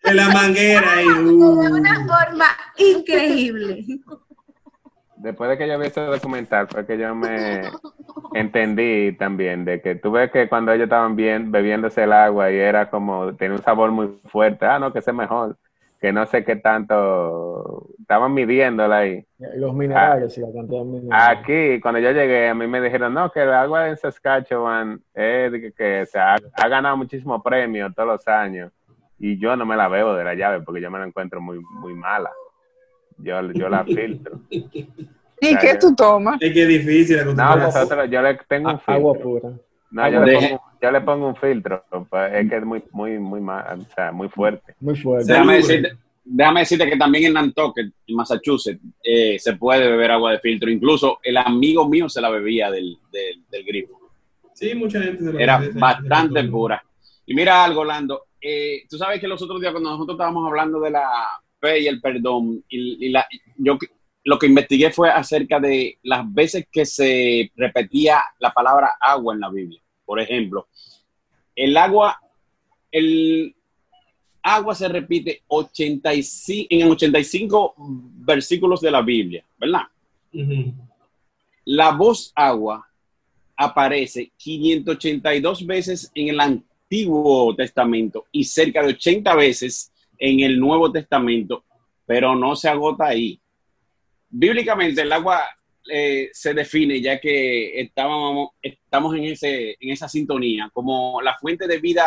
De 0.04 0.14
la 0.14 0.30
manguera 0.30 1.02
y. 1.02 1.08
de 1.08 1.14
uh, 1.34 1.76
una 1.76 2.06
forma 2.06 2.46
increíble. 2.78 3.84
Después 5.18 5.50
de 5.50 5.58
que 5.58 5.68
yo 5.68 5.80
vi 5.80 5.88
ese 5.88 6.02
documental, 6.02 6.68
fue 6.68 6.86
que 6.86 6.98
yo 6.98 7.16
me 7.16 7.64
entendí 8.34 9.14
también 9.18 9.66
de 9.66 9.82
que 9.82 9.96
tú 9.96 10.12
ves 10.12 10.32
que 10.32 10.48
cuando 10.48 10.72
ellos 10.72 10.84
estaban 10.86 11.16
bien 11.16 11.52
bebiéndose 11.52 12.04
el 12.04 12.14
agua 12.14 12.52
y 12.52 12.56
era 12.58 12.90
como, 12.90 13.34
tenía 13.36 13.58
un 13.58 13.64
sabor 13.64 13.90
muy 13.92 14.20
fuerte, 14.26 14.66
ah, 14.66 14.78
no, 14.78 14.94
que 14.94 15.00
ese 15.00 15.12
mejor, 15.14 15.58
que 16.00 16.14
no 16.14 16.26
sé 16.28 16.44
qué 16.44 16.56
tanto, 16.56 17.88
estaban 18.00 18.34
midiéndola 18.34 18.98
ahí. 19.00 19.26
Los 19.56 19.74
minerales 19.74 20.38
y 20.38 20.42
la 20.42 20.52
cantidad 20.54 20.80
de 20.80 20.86
minerales. 20.86 21.40
Aquí, 21.40 21.80
cuando 21.82 22.00
yo 22.00 22.12
llegué, 22.12 22.50
a 22.50 22.54
mí 22.54 22.68
me 22.68 22.82
dijeron, 22.82 23.14
no, 23.14 23.32
que 23.32 23.42
el 23.42 23.52
agua 23.54 23.90
en 23.90 23.98
Saskatchewan 23.98 25.02
es 25.14 25.52
de 25.52 25.62
que, 25.62 25.72
que, 25.74 26.02
o 26.02 26.06
sea, 26.06 26.36
ha, 26.36 26.38
ha 26.54 26.68
ganado 26.68 26.98
muchísimos 26.98 27.42
premios 27.44 27.94
todos 27.96 28.08
los 28.10 28.28
años 28.28 28.72
y 29.20 29.40
yo 29.40 29.56
no 29.56 29.66
me 29.66 29.76
la 29.76 29.88
bebo 29.88 30.14
de 30.14 30.24
la 30.24 30.36
llave 30.36 30.62
porque 30.64 30.82
yo 30.82 30.92
me 30.92 31.00
la 31.00 31.06
encuentro 31.08 31.42
muy, 31.42 31.60
muy 31.82 31.94
mala. 31.96 32.30
Yo, 33.18 33.42
yo 33.54 33.68
la 33.68 33.84
filtro. 33.86 34.40
¿Y 35.40 35.58
qué 35.58 35.76
tú 35.80 35.96
tomas? 35.96 36.40
Es 36.42 36.54
que 36.54 36.62
es 36.64 36.68
difícil 36.68 37.18
No, 37.36 37.56
nosotros, 37.58 38.10
yo 38.10 38.22
le 38.22 38.36
tengo 38.48 38.70
un 38.70 38.76
A- 38.86 38.94
agua 38.94 39.14
filtro. 39.16 39.30
pura. 39.30 39.50
No, 39.92 40.10
yo 40.10 40.24
le, 40.26 40.34
pongo, 40.34 40.62
yo 40.82 40.92
le 40.92 41.02
pongo 41.02 41.28
un 41.30 41.36
filtro, 41.36 41.84
es 42.34 42.50
que 42.50 42.56
es 42.58 42.66
muy, 42.66 42.84
muy, 42.92 43.18
muy, 43.20 43.40
ma- 43.42 43.66
o 43.74 43.94
sea, 43.96 44.12
muy 44.12 44.28
fuerte. 44.30 44.76
Muy 44.80 44.96
fuerte. 44.98 45.32
Déjame 45.32 45.56
decirte, 45.56 45.98
déjame 46.26 46.60
decirte 46.62 46.90
que 46.90 46.98
también 46.98 47.26
en 47.26 47.34
Nantucket, 47.34 47.88
en 48.06 48.16
Massachusetts, 48.16 48.82
eh, 49.04 49.40
se 49.40 49.56
puede 49.56 49.90
beber 49.90 50.12
agua 50.12 50.34
de 50.34 50.40
filtro. 50.40 50.70
Incluso 50.70 51.20
el 51.24 51.38
amigo 51.38 51.88
mío 51.88 52.10
se 52.10 52.20
la 52.22 52.30
bebía 52.30 52.70
del, 52.70 52.98
del, 53.12 53.44
del 53.50 53.64
grifo. 53.64 53.98
Sí, 54.54 54.76
mucha 54.76 55.02
gente 55.02 55.24
se 55.24 55.32
lo 55.34 55.40
Era 55.40 55.62
bastante 55.76 56.44
pura. 56.46 56.84
Y 57.26 57.34
mira 57.34 57.64
algo, 57.64 57.84
Lando. 57.86 58.24
eh, 58.42 58.84
tú 58.90 58.98
sabes 58.98 59.20
que 59.22 59.28
los 59.28 59.42
otros 59.42 59.60
días 59.62 59.72
cuando 59.72 59.90
nosotros 59.92 60.16
estábamos 60.16 60.46
hablando 60.48 60.80
de 60.82 60.92
la 60.92 61.10
fe 61.60 61.80
y 61.80 61.88
el 61.88 62.00
perdón, 62.02 62.64
y, 62.70 63.06
y 63.06 63.10
la, 63.10 63.26
yo 63.58 63.78
lo 64.28 64.38
que 64.38 64.48
investigué 64.48 64.92
fue 64.92 65.10
acerca 65.10 65.58
de 65.58 66.00
las 66.04 66.22
veces 66.34 66.68
que 66.70 66.86
se 66.86 67.50
repetía 67.56 68.22
la 68.40 68.52
palabra 68.52 68.92
agua 69.00 69.34
en 69.34 69.40
la 69.40 69.50
Biblia. 69.50 69.82
Por 70.06 70.20
ejemplo, 70.20 70.68
el 71.56 71.78
agua, 71.78 72.20
el 72.92 73.56
agua 74.44 74.76
se 74.76 74.90
repite 74.90 75.44
85, 75.48 76.68
en 76.70 76.92
85 76.92 77.76
versículos 77.78 78.82
de 78.82 78.92
la 78.92 79.02
Biblia, 79.02 79.46
¿verdad? 79.58 79.84
La 81.64 81.92
voz 81.92 82.34
agua 82.36 82.86
aparece 83.56 84.34
582 84.36 85.66
veces 85.66 86.12
en 86.14 86.28
el 86.28 86.40
Antiguo 86.42 87.56
Testamento 87.56 88.26
y 88.34 88.44
cerca 88.44 88.82
de 88.82 88.90
80 88.90 89.36
veces 89.36 89.90
en 90.18 90.42
el 90.42 90.60
Nuevo 90.60 90.92
Testamento, 90.92 91.64
pero 92.06 92.36
no 92.36 92.58
se 92.58 92.68
agota 92.68 93.06
ahí. 93.06 93.40
Bíblicamente 94.30 95.02
el 95.02 95.12
agua 95.12 95.42
eh, 95.92 96.30
se 96.34 96.54
define, 96.54 97.00
ya 97.02 97.20
que 97.20 97.80
estábamos, 97.80 98.50
estamos 98.62 99.16
en, 99.16 99.26
ese, 99.26 99.78
en 99.80 99.90
esa 99.92 100.10
sintonía, 100.10 100.70
como 100.74 101.22
la 101.22 101.36
fuente 101.38 101.68
de 101.68 101.80
vida 101.80 102.06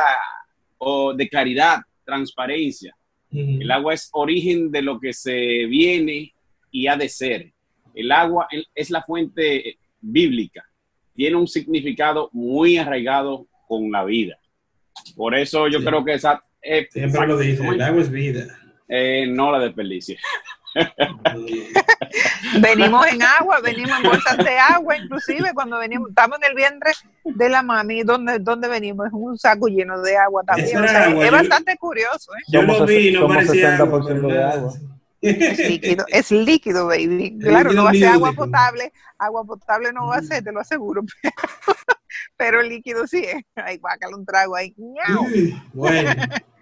o 0.78 1.14
de 1.14 1.28
claridad, 1.28 1.78
transparencia. 2.04 2.94
El 3.32 3.70
agua 3.70 3.94
es 3.94 4.08
origen 4.12 4.72
de 4.72 4.82
lo 4.82 4.98
que 4.98 5.12
se 5.12 5.64
viene 5.66 6.34
y 6.72 6.88
ha 6.88 6.96
de 6.96 7.08
ser. 7.08 7.52
El 7.94 8.10
agua 8.10 8.48
es 8.74 8.90
la 8.90 9.02
fuente 9.02 9.78
bíblica. 10.00 10.64
Tiene 11.14 11.36
un 11.36 11.46
significado 11.46 12.28
muy 12.32 12.76
arraigado 12.76 13.46
con 13.68 13.90
la 13.92 14.04
vida. 14.04 14.36
Por 15.14 15.36
eso 15.36 15.68
yo 15.68 15.78
Sí. 15.78 15.84
creo 15.84 16.04
que 16.04 16.14
esa... 16.14 16.42
eh, 16.60 16.88
Siempre 16.90 17.26
lo 17.28 17.38
dice, 17.38 17.64
el 17.66 17.80
agua 17.80 18.02
es 18.02 18.10
vida. 18.10 18.46
eh, 18.88 19.26
no 19.28 19.52
la 19.52 19.60
desperdicie. 19.60 20.18
Venimos 22.60 23.06
en 23.06 23.22
agua, 23.22 23.60
venimos 23.60 23.96
en 23.98 24.02
bolsas 24.04 24.36
de 24.38 24.58
agua, 24.58 24.96
inclusive 24.96 25.52
cuando 25.54 25.78
venimos, 25.78 26.08
estamos 26.10 26.38
en 26.38 26.50
el 26.50 26.54
vientre 26.54 26.92
de 27.24 27.48
la 27.48 27.62
mami, 27.62 28.02
donde, 28.02 28.38
donde 28.38 28.68
venimos 28.68 29.06
es 29.06 29.12
un 29.12 29.38
saco 29.38 29.68
lleno 29.68 30.00
de 30.02 30.16
agua 30.16 30.42
también. 30.44 30.76
O 30.82 30.88
sea, 30.88 31.04
agua, 31.04 31.24
es 31.24 31.30
yo- 31.30 31.36
bastante 31.36 31.76
curioso, 31.76 32.32
¿eh? 32.34 32.42
Yo 32.48 32.60
Somos 32.60 32.80
lo 32.80 32.86
vi, 32.86 33.12
no 33.12 33.28
parecía 33.28 33.76
agua, 33.76 34.00
60% 34.00 34.06
pero 34.06 34.28
de 34.28 34.42
agua. 34.44 34.72
Es 35.22 35.58
líquido, 35.58 36.04
es 36.08 36.30
líquido, 36.30 36.86
baby. 36.86 37.38
Claro, 37.38 37.70
líquido 37.70 37.74
no 37.74 37.84
va 37.84 37.90
a 37.90 37.94
ser 37.94 38.08
agua 38.08 38.32
potable, 38.32 38.92
agua 39.18 39.44
potable 39.44 39.92
no 39.92 40.06
va 40.06 40.16
a 40.16 40.22
ser, 40.22 40.42
te 40.42 40.50
lo 40.50 40.60
aseguro, 40.60 41.02
pero, 42.36 42.62
líquido 42.62 43.06
sí 43.06 43.24
es. 43.24 43.42
Ay, 43.54 43.76
guácala 43.78 44.16
un 44.16 44.24
trago 44.24 44.56
ahí. 44.56 44.74
¡Ñau! 44.76 45.26
Bueno. 45.72 46.10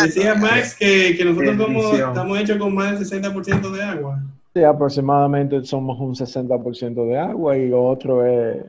decía 0.00 0.34
Max 0.34 0.74
que, 0.78 1.14
que 1.16 1.24
nosotros 1.24 1.56
somos, 1.56 1.92
estamos 1.98 2.38
hechos 2.38 2.56
con 2.58 2.74
más 2.74 2.98
del 3.10 3.22
60% 3.22 3.70
de 3.70 3.82
agua. 3.82 4.22
Sí, 4.54 4.62
aproximadamente 4.62 5.64
somos 5.64 5.98
un 5.98 6.14
60% 6.14 7.06
de 7.06 7.18
agua 7.18 7.56
y 7.56 7.68
lo 7.68 7.84
otro 7.84 8.24
es 8.26 8.62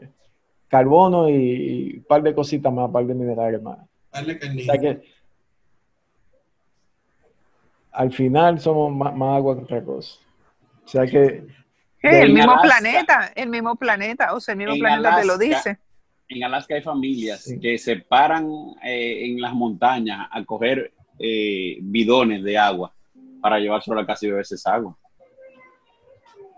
carbono 0.69 1.29
y, 1.29 1.33
y 1.35 1.97
un 1.97 2.03
par 2.05 2.23
de 2.23 2.33
cositas 2.33 2.71
más, 2.73 2.87
un 2.87 2.93
par 2.93 3.05
de 3.05 3.13
minerales 3.13 3.61
más. 3.61 3.77
Darle 4.11 4.35
O 4.37 4.63
sea 4.63 4.77
que 4.79 5.01
al 7.91 8.11
final 8.11 8.59
somos 8.59 8.91
más, 8.95 9.15
más 9.15 9.37
agua 9.37 9.55
que 9.57 9.63
otra 9.63 9.83
cosa. 9.83 10.19
O 10.85 10.87
sea 10.87 11.05
que 11.05 11.45
el 12.01 12.33
mismo 12.33 12.51
Alaska. 12.51 12.61
planeta, 12.79 13.31
el 13.35 13.49
mismo 13.49 13.75
planeta, 13.75 14.33
o 14.33 14.39
sea, 14.39 14.53
el 14.53 14.57
mismo 14.57 14.75
planeta 14.77 15.21
te 15.21 15.25
lo 15.25 15.33
Alaska. 15.33 15.45
dice. 15.45 15.77
En 16.29 16.43
Alaska 16.43 16.75
hay 16.75 16.81
familias 16.81 17.43
Sí. 17.43 17.59
que 17.59 17.77
se 17.77 17.97
paran 17.97 18.49
eh, 18.83 19.25
en 19.27 19.39
las 19.41 19.53
montañas 19.53 20.27
a 20.31 20.43
coger 20.43 20.91
eh, 21.19 21.77
bidones 21.81 22.43
de 22.43 22.57
agua 22.57 22.93
para 23.41 23.59
llevárselo 23.59 23.97
a 23.97 24.01
la 24.01 24.07
casa 24.07 24.25
y 24.25 24.29
beberse 24.29 24.55
esa 24.55 24.75
agua. 24.75 24.97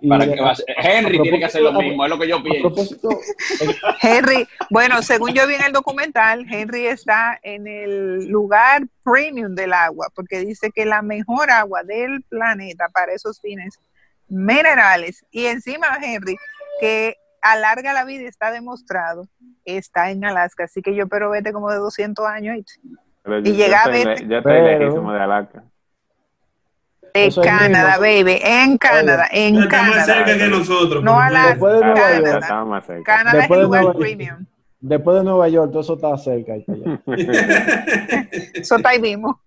y 0.02 0.08
Para 0.08 0.26
que 0.26 0.38
Henry 0.78 1.20
tiene 1.22 1.40
que 1.40 1.46
hacer 1.46 1.62
lo 1.62 1.74
mismo, 1.74 2.04
es 2.04 2.10
lo 2.10 2.20
que 2.20 2.28
yo 2.28 2.44
pienso. 2.44 2.70
propósito, 2.70 3.10
Henry, 4.02 4.48
bueno, 4.70 5.02
según 5.02 5.34
yo 5.34 5.48
vi 5.48 5.56
en 5.56 5.64
el 5.64 5.74
documental, 5.74 6.46
Henry 6.50 6.86
está 6.86 7.40
en 7.42 7.68
el 7.68 8.28
lugar 8.28 8.84
premium 9.04 9.56
del 9.56 9.74
agua, 9.74 10.10
porque 10.14 10.40
dice 10.40 10.70
que 10.74 10.86
la 10.86 11.02
mejor 11.02 11.50
agua 11.50 11.84
del 11.84 12.24
planeta 12.24 12.90
para 12.90 13.14
esos 13.14 13.42
fines 13.42 13.80
minerales 14.28 15.26
y 15.32 15.46
encima, 15.46 15.88
Henry, 16.02 16.38
que 16.80 17.16
alarga 17.42 17.94
la 17.94 18.06
vida 18.06 18.24
y 18.24 18.26
está 18.26 18.52
demostrado, 18.52 19.28
está 19.66 20.10
en 20.10 20.26
Alaska. 20.26 20.66
Así 20.66 20.82
que 20.82 20.96
yo 20.96 21.04
espero 21.04 21.30
vete 21.30 21.54
como 21.54 21.70
de 21.70 21.78
200 21.78 22.26
años 22.26 22.56
¿oíste? 22.56 22.74
Pero 23.26 23.40
Y 23.40 23.44
yo, 23.44 23.54
llega 23.54 23.84
a 23.84 23.92
estoy, 23.92 24.62
lejísimo 24.62 25.12
de 25.12 25.20
Alaska. 25.20 25.64
de 27.14 27.26
Eso 27.26 27.42
es 27.42 27.48
Canadá, 27.48 27.98
baby, 27.98 28.38
en 28.44 28.78
Canadá, 28.78 29.28
en 29.32 29.56
Está 29.64 29.82
más 29.84 30.06
cerca 30.06 30.26
Canadá. 30.26 30.38
que 30.38 30.48
nosotros. 30.50 31.04
No 31.04 31.20
a 31.20 31.30
menos. 31.30 31.48
después 31.50 31.74
de 31.74 31.80
Nueva 31.82 31.96
Canadá. 31.96 32.20
York, 32.30 32.40
Estaba 32.44 32.66
más 32.66 32.86
cerca. 32.86 33.04
Canadá 33.04 33.32
es 33.32 33.38
Después 33.40 33.60
el 33.60 33.70
de 33.72 33.78
lugar 33.82 33.96
premium. 33.98 34.46
después 34.80 35.18
de 35.18 35.24
Nueva 35.24 35.50
York, 35.50 35.72
todo 35.72 35.82
eso 35.82 35.94
está 35.96 36.18
cerca. 36.18 36.54
Eso 38.54 38.76
está 38.76 38.90
ahí 38.90 39.00
mismo. 39.02 39.42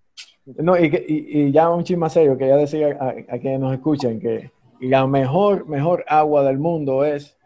No, 0.57 0.77
y, 0.77 0.89
que- 0.89 1.05
y, 1.07 1.41
y 1.43 1.51
ya 1.51 1.69
un 1.69 1.83
chisme 1.83 2.01
más 2.01 2.13
serio, 2.13 2.37
quería 2.37 2.55
decir 2.57 2.83
a, 2.99 3.09
a 3.09 3.39
que 3.39 3.57
nos 3.57 3.71
escuchen 3.73 4.19
que 4.19 4.51
la 4.81 5.05
mejor, 5.05 5.67
mejor 5.67 6.03
agua 6.07 6.43
del 6.43 6.57
mundo 6.57 7.05
es 7.05 7.37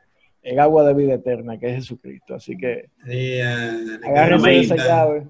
el 0.41 0.59
agua 0.59 0.83
de 0.85 0.93
vida 0.93 1.13
eterna, 1.15 1.57
que 1.59 1.67
es 1.69 1.75
Jesucristo. 1.75 2.35
Así 2.35 2.55
que 2.57 2.89
Sí, 3.05 3.41
ah, 3.41 3.71
agárrense 4.05 4.49
de 4.49 4.59
esa 4.61 4.75
llave 4.77 5.27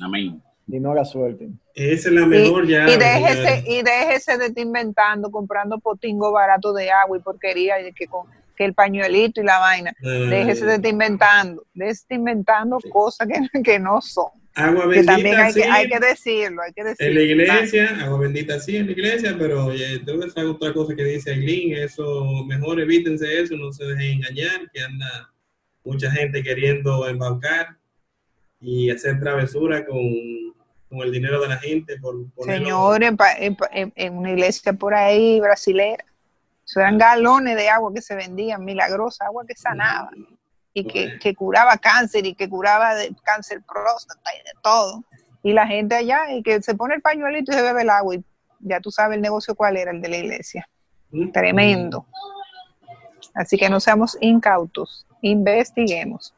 Amén. 0.00 0.42
y 0.66 0.78
no 0.78 0.94
la 0.94 1.04
suelten. 1.04 1.58
Esa 1.74 2.08
es 2.08 2.14
la 2.14 2.22
Y, 2.22 2.26
mejor 2.26 2.66
llave. 2.66 2.92
y 2.94 2.96
déjese, 2.96 3.64
y 3.66 3.82
déjese 3.82 4.38
de 4.38 4.46
estar 4.46 4.64
inventando, 4.64 5.30
comprando 5.30 5.78
potingo 5.80 6.30
barato 6.32 6.72
de 6.72 6.90
agua 6.90 7.16
y 7.18 7.20
porquería, 7.20 7.80
y 7.86 7.92
que, 7.92 8.06
con, 8.06 8.26
que 8.56 8.64
el 8.66 8.74
pañuelito 8.74 9.40
y 9.40 9.44
la 9.44 9.58
vaina. 9.58 9.92
No, 10.00 10.10
no, 10.10 10.26
Déjese 10.26 10.66
de 10.66 10.74
estar 10.76 10.90
inventando, 10.90 11.64
déjese 11.74 11.86
de 11.86 12.02
estar 12.02 12.18
inventando 12.18 12.78
cosas 12.92 13.26
que, 13.26 13.62
que 13.62 13.78
no 13.80 14.00
son. 14.00 14.26
Agua 14.54 14.82
Que 14.82 14.88
bendita, 14.88 15.12
también 15.12 15.36
hay 15.38 15.54
que, 15.54 15.64
hay 15.64 15.88
que 15.88 15.98
decirlo, 16.00 16.62
hay 16.62 16.72
que 16.72 16.80
en 16.80 16.86
la 16.86 16.90
decirlo. 16.92 17.20
iglesia, 17.22 17.98
agua 18.04 18.18
bendita 18.18 18.58
sí 18.60 18.76
en 18.76 18.86
la 18.86 18.92
iglesia, 18.92 19.36
pero 19.38 19.66
oye, 19.66 20.00
tú 20.00 20.18
ves 20.18 20.36
otra 20.36 20.72
cosa 20.72 20.94
que 20.94 21.04
dice 21.04 21.30
Aileen, 21.32 21.82
eso, 21.82 22.24
mejor 22.46 22.80
evítense 22.80 23.40
eso, 23.40 23.56
no 23.56 23.72
se 23.72 23.84
dejen 23.84 24.18
engañar, 24.18 24.68
que 24.72 24.82
anda 24.82 25.30
mucha 25.84 26.10
gente 26.10 26.42
queriendo 26.42 27.08
embaucar 27.08 27.78
y 28.60 28.90
hacer 28.90 29.18
travesura 29.20 29.86
con, 29.86 29.98
con 30.88 30.98
el 31.00 31.10
dinero 31.12 31.40
de 31.40 31.48
la 31.48 31.56
gente 31.58 31.98
por 31.98 32.14
ponerlo- 32.34 32.64
Señor, 32.64 33.02
en, 33.02 33.92
en 33.96 34.16
una 34.18 34.30
iglesia 34.32 34.72
por 34.72 34.94
ahí 34.94 35.40
brasilera, 35.40 36.04
eso 36.64 36.80
eran 36.80 36.98
galones 36.98 37.56
de 37.56 37.68
agua 37.68 37.92
que 37.92 38.02
se 38.02 38.14
vendían, 38.14 38.64
milagrosa, 38.64 39.24
agua 39.26 39.44
que 39.46 39.56
sanaba 39.56 40.10
y 40.72 40.84
que, 40.84 41.18
que 41.18 41.34
curaba 41.34 41.76
cáncer 41.78 42.26
y 42.26 42.34
que 42.34 42.48
curaba 42.48 42.94
de 42.94 43.12
cáncer 43.24 43.60
próstata 43.66 44.30
y 44.34 44.38
de 44.44 44.52
todo. 44.62 45.02
Y 45.42 45.52
la 45.52 45.66
gente 45.66 45.96
allá, 45.96 46.32
y 46.32 46.42
que 46.42 46.62
se 46.62 46.74
pone 46.74 46.94
el 46.94 47.00
pañuelito 47.02 47.50
y 47.50 47.54
se 47.56 47.62
bebe 47.62 47.82
el 47.82 47.90
agua, 47.90 48.14
y 48.14 48.24
ya 48.60 48.78
tú 48.78 48.90
sabes 48.92 49.16
el 49.16 49.22
negocio 49.22 49.54
cuál 49.56 49.78
era, 49.78 49.90
el 49.90 50.00
de 50.00 50.08
la 50.10 50.16
iglesia. 50.18 50.68
¿Mm? 51.10 51.32
Tremendo. 51.32 52.06
Así 53.34 53.56
que 53.56 53.68
no 53.68 53.80
seamos 53.80 54.16
incautos, 54.20 55.06
investiguemos. 55.22 56.34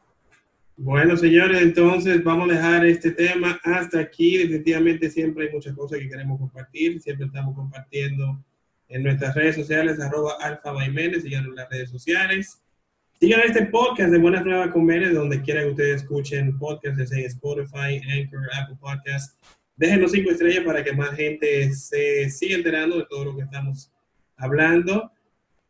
Bueno, 0.75 1.15
señores, 1.15 1.61
entonces 1.61 2.23
vamos 2.23 2.49
a 2.49 2.53
dejar 2.55 2.85
este 2.85 3.11
tema 3.11 3.59
hasta 3.63 3.99
aquí. 3.99 4.37
Definitivamente 4.37 5.09
siempre 5.09 5.45
hay 5.45 5.53
muchas 5.53 5.75
cosas 5.75 5.99
que 5.99 6.09
queremos 6.09 6.39
compartir. 6.39 6.99
Siempre 6.99 7.27
estamos 7.27 7.55
compartiendo 7.55 8.43
en 8.89 9.03
nuestras 9.03 9.35
redes 9.35 9.55
sociales, 9.55 9.99
arroba 9.99 10.33
alfa 10.41 10.71
Baimenes, 10.71 11.23
síganos 11.23 11.49
en 11.49 11.55
las 11.55 11.69
redes 11.69 11.91
sociales. 11.91 12.59
Sigan 13.19 13.41
este 13.41 13.67
podcast 13.67 14.11
de 14.11 14.17
Buenas 14.17 14.43
Nuevas 14.45 14.71
con 14.71 14.83
Menes, 14.83 15.13
donde 15.13 15.43
quiera 15.43 15.61
que 15.61 15.69
ustedes 15.69 16.01
escuchen 16.01 16.57
podcasts, 16.57 16.99
ya 16.99 17.05
sea 17.05 17.27
Spotify, 17.27 18.01
Anchor, 18.11 18.49
Apple 18.59 18.77
Podcasts. 18.81 19.37
Déjenos 19.75 20.11
cinco 20.11 20.31
estrellas 20.31 20.63
para 20.65 20.83
que 20.83 20.93
más 20.93 21.15
gente 21.15 21.71
se 21.73 22.29
siga 22.31 22.55
enterando 22.55 22.97
de 22.97 23.05
todo 23.07 23.25
lo 23.25 23.35
que 23.35 23.43
estamos 23.43 23.91
hablando. 24.37 25.11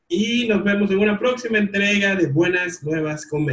Y 0.07 0.47
nos 0.47 0.63
vemos 0.63 0.89
en 0.91 0.99
una 0.99 1.19
próxima 1.19 1.57
entrega 1.57 2.15
de 2.15 2.27
Buenas 2.27 2.81
Nuevas 2.83 3.25
con. 3.25 3.45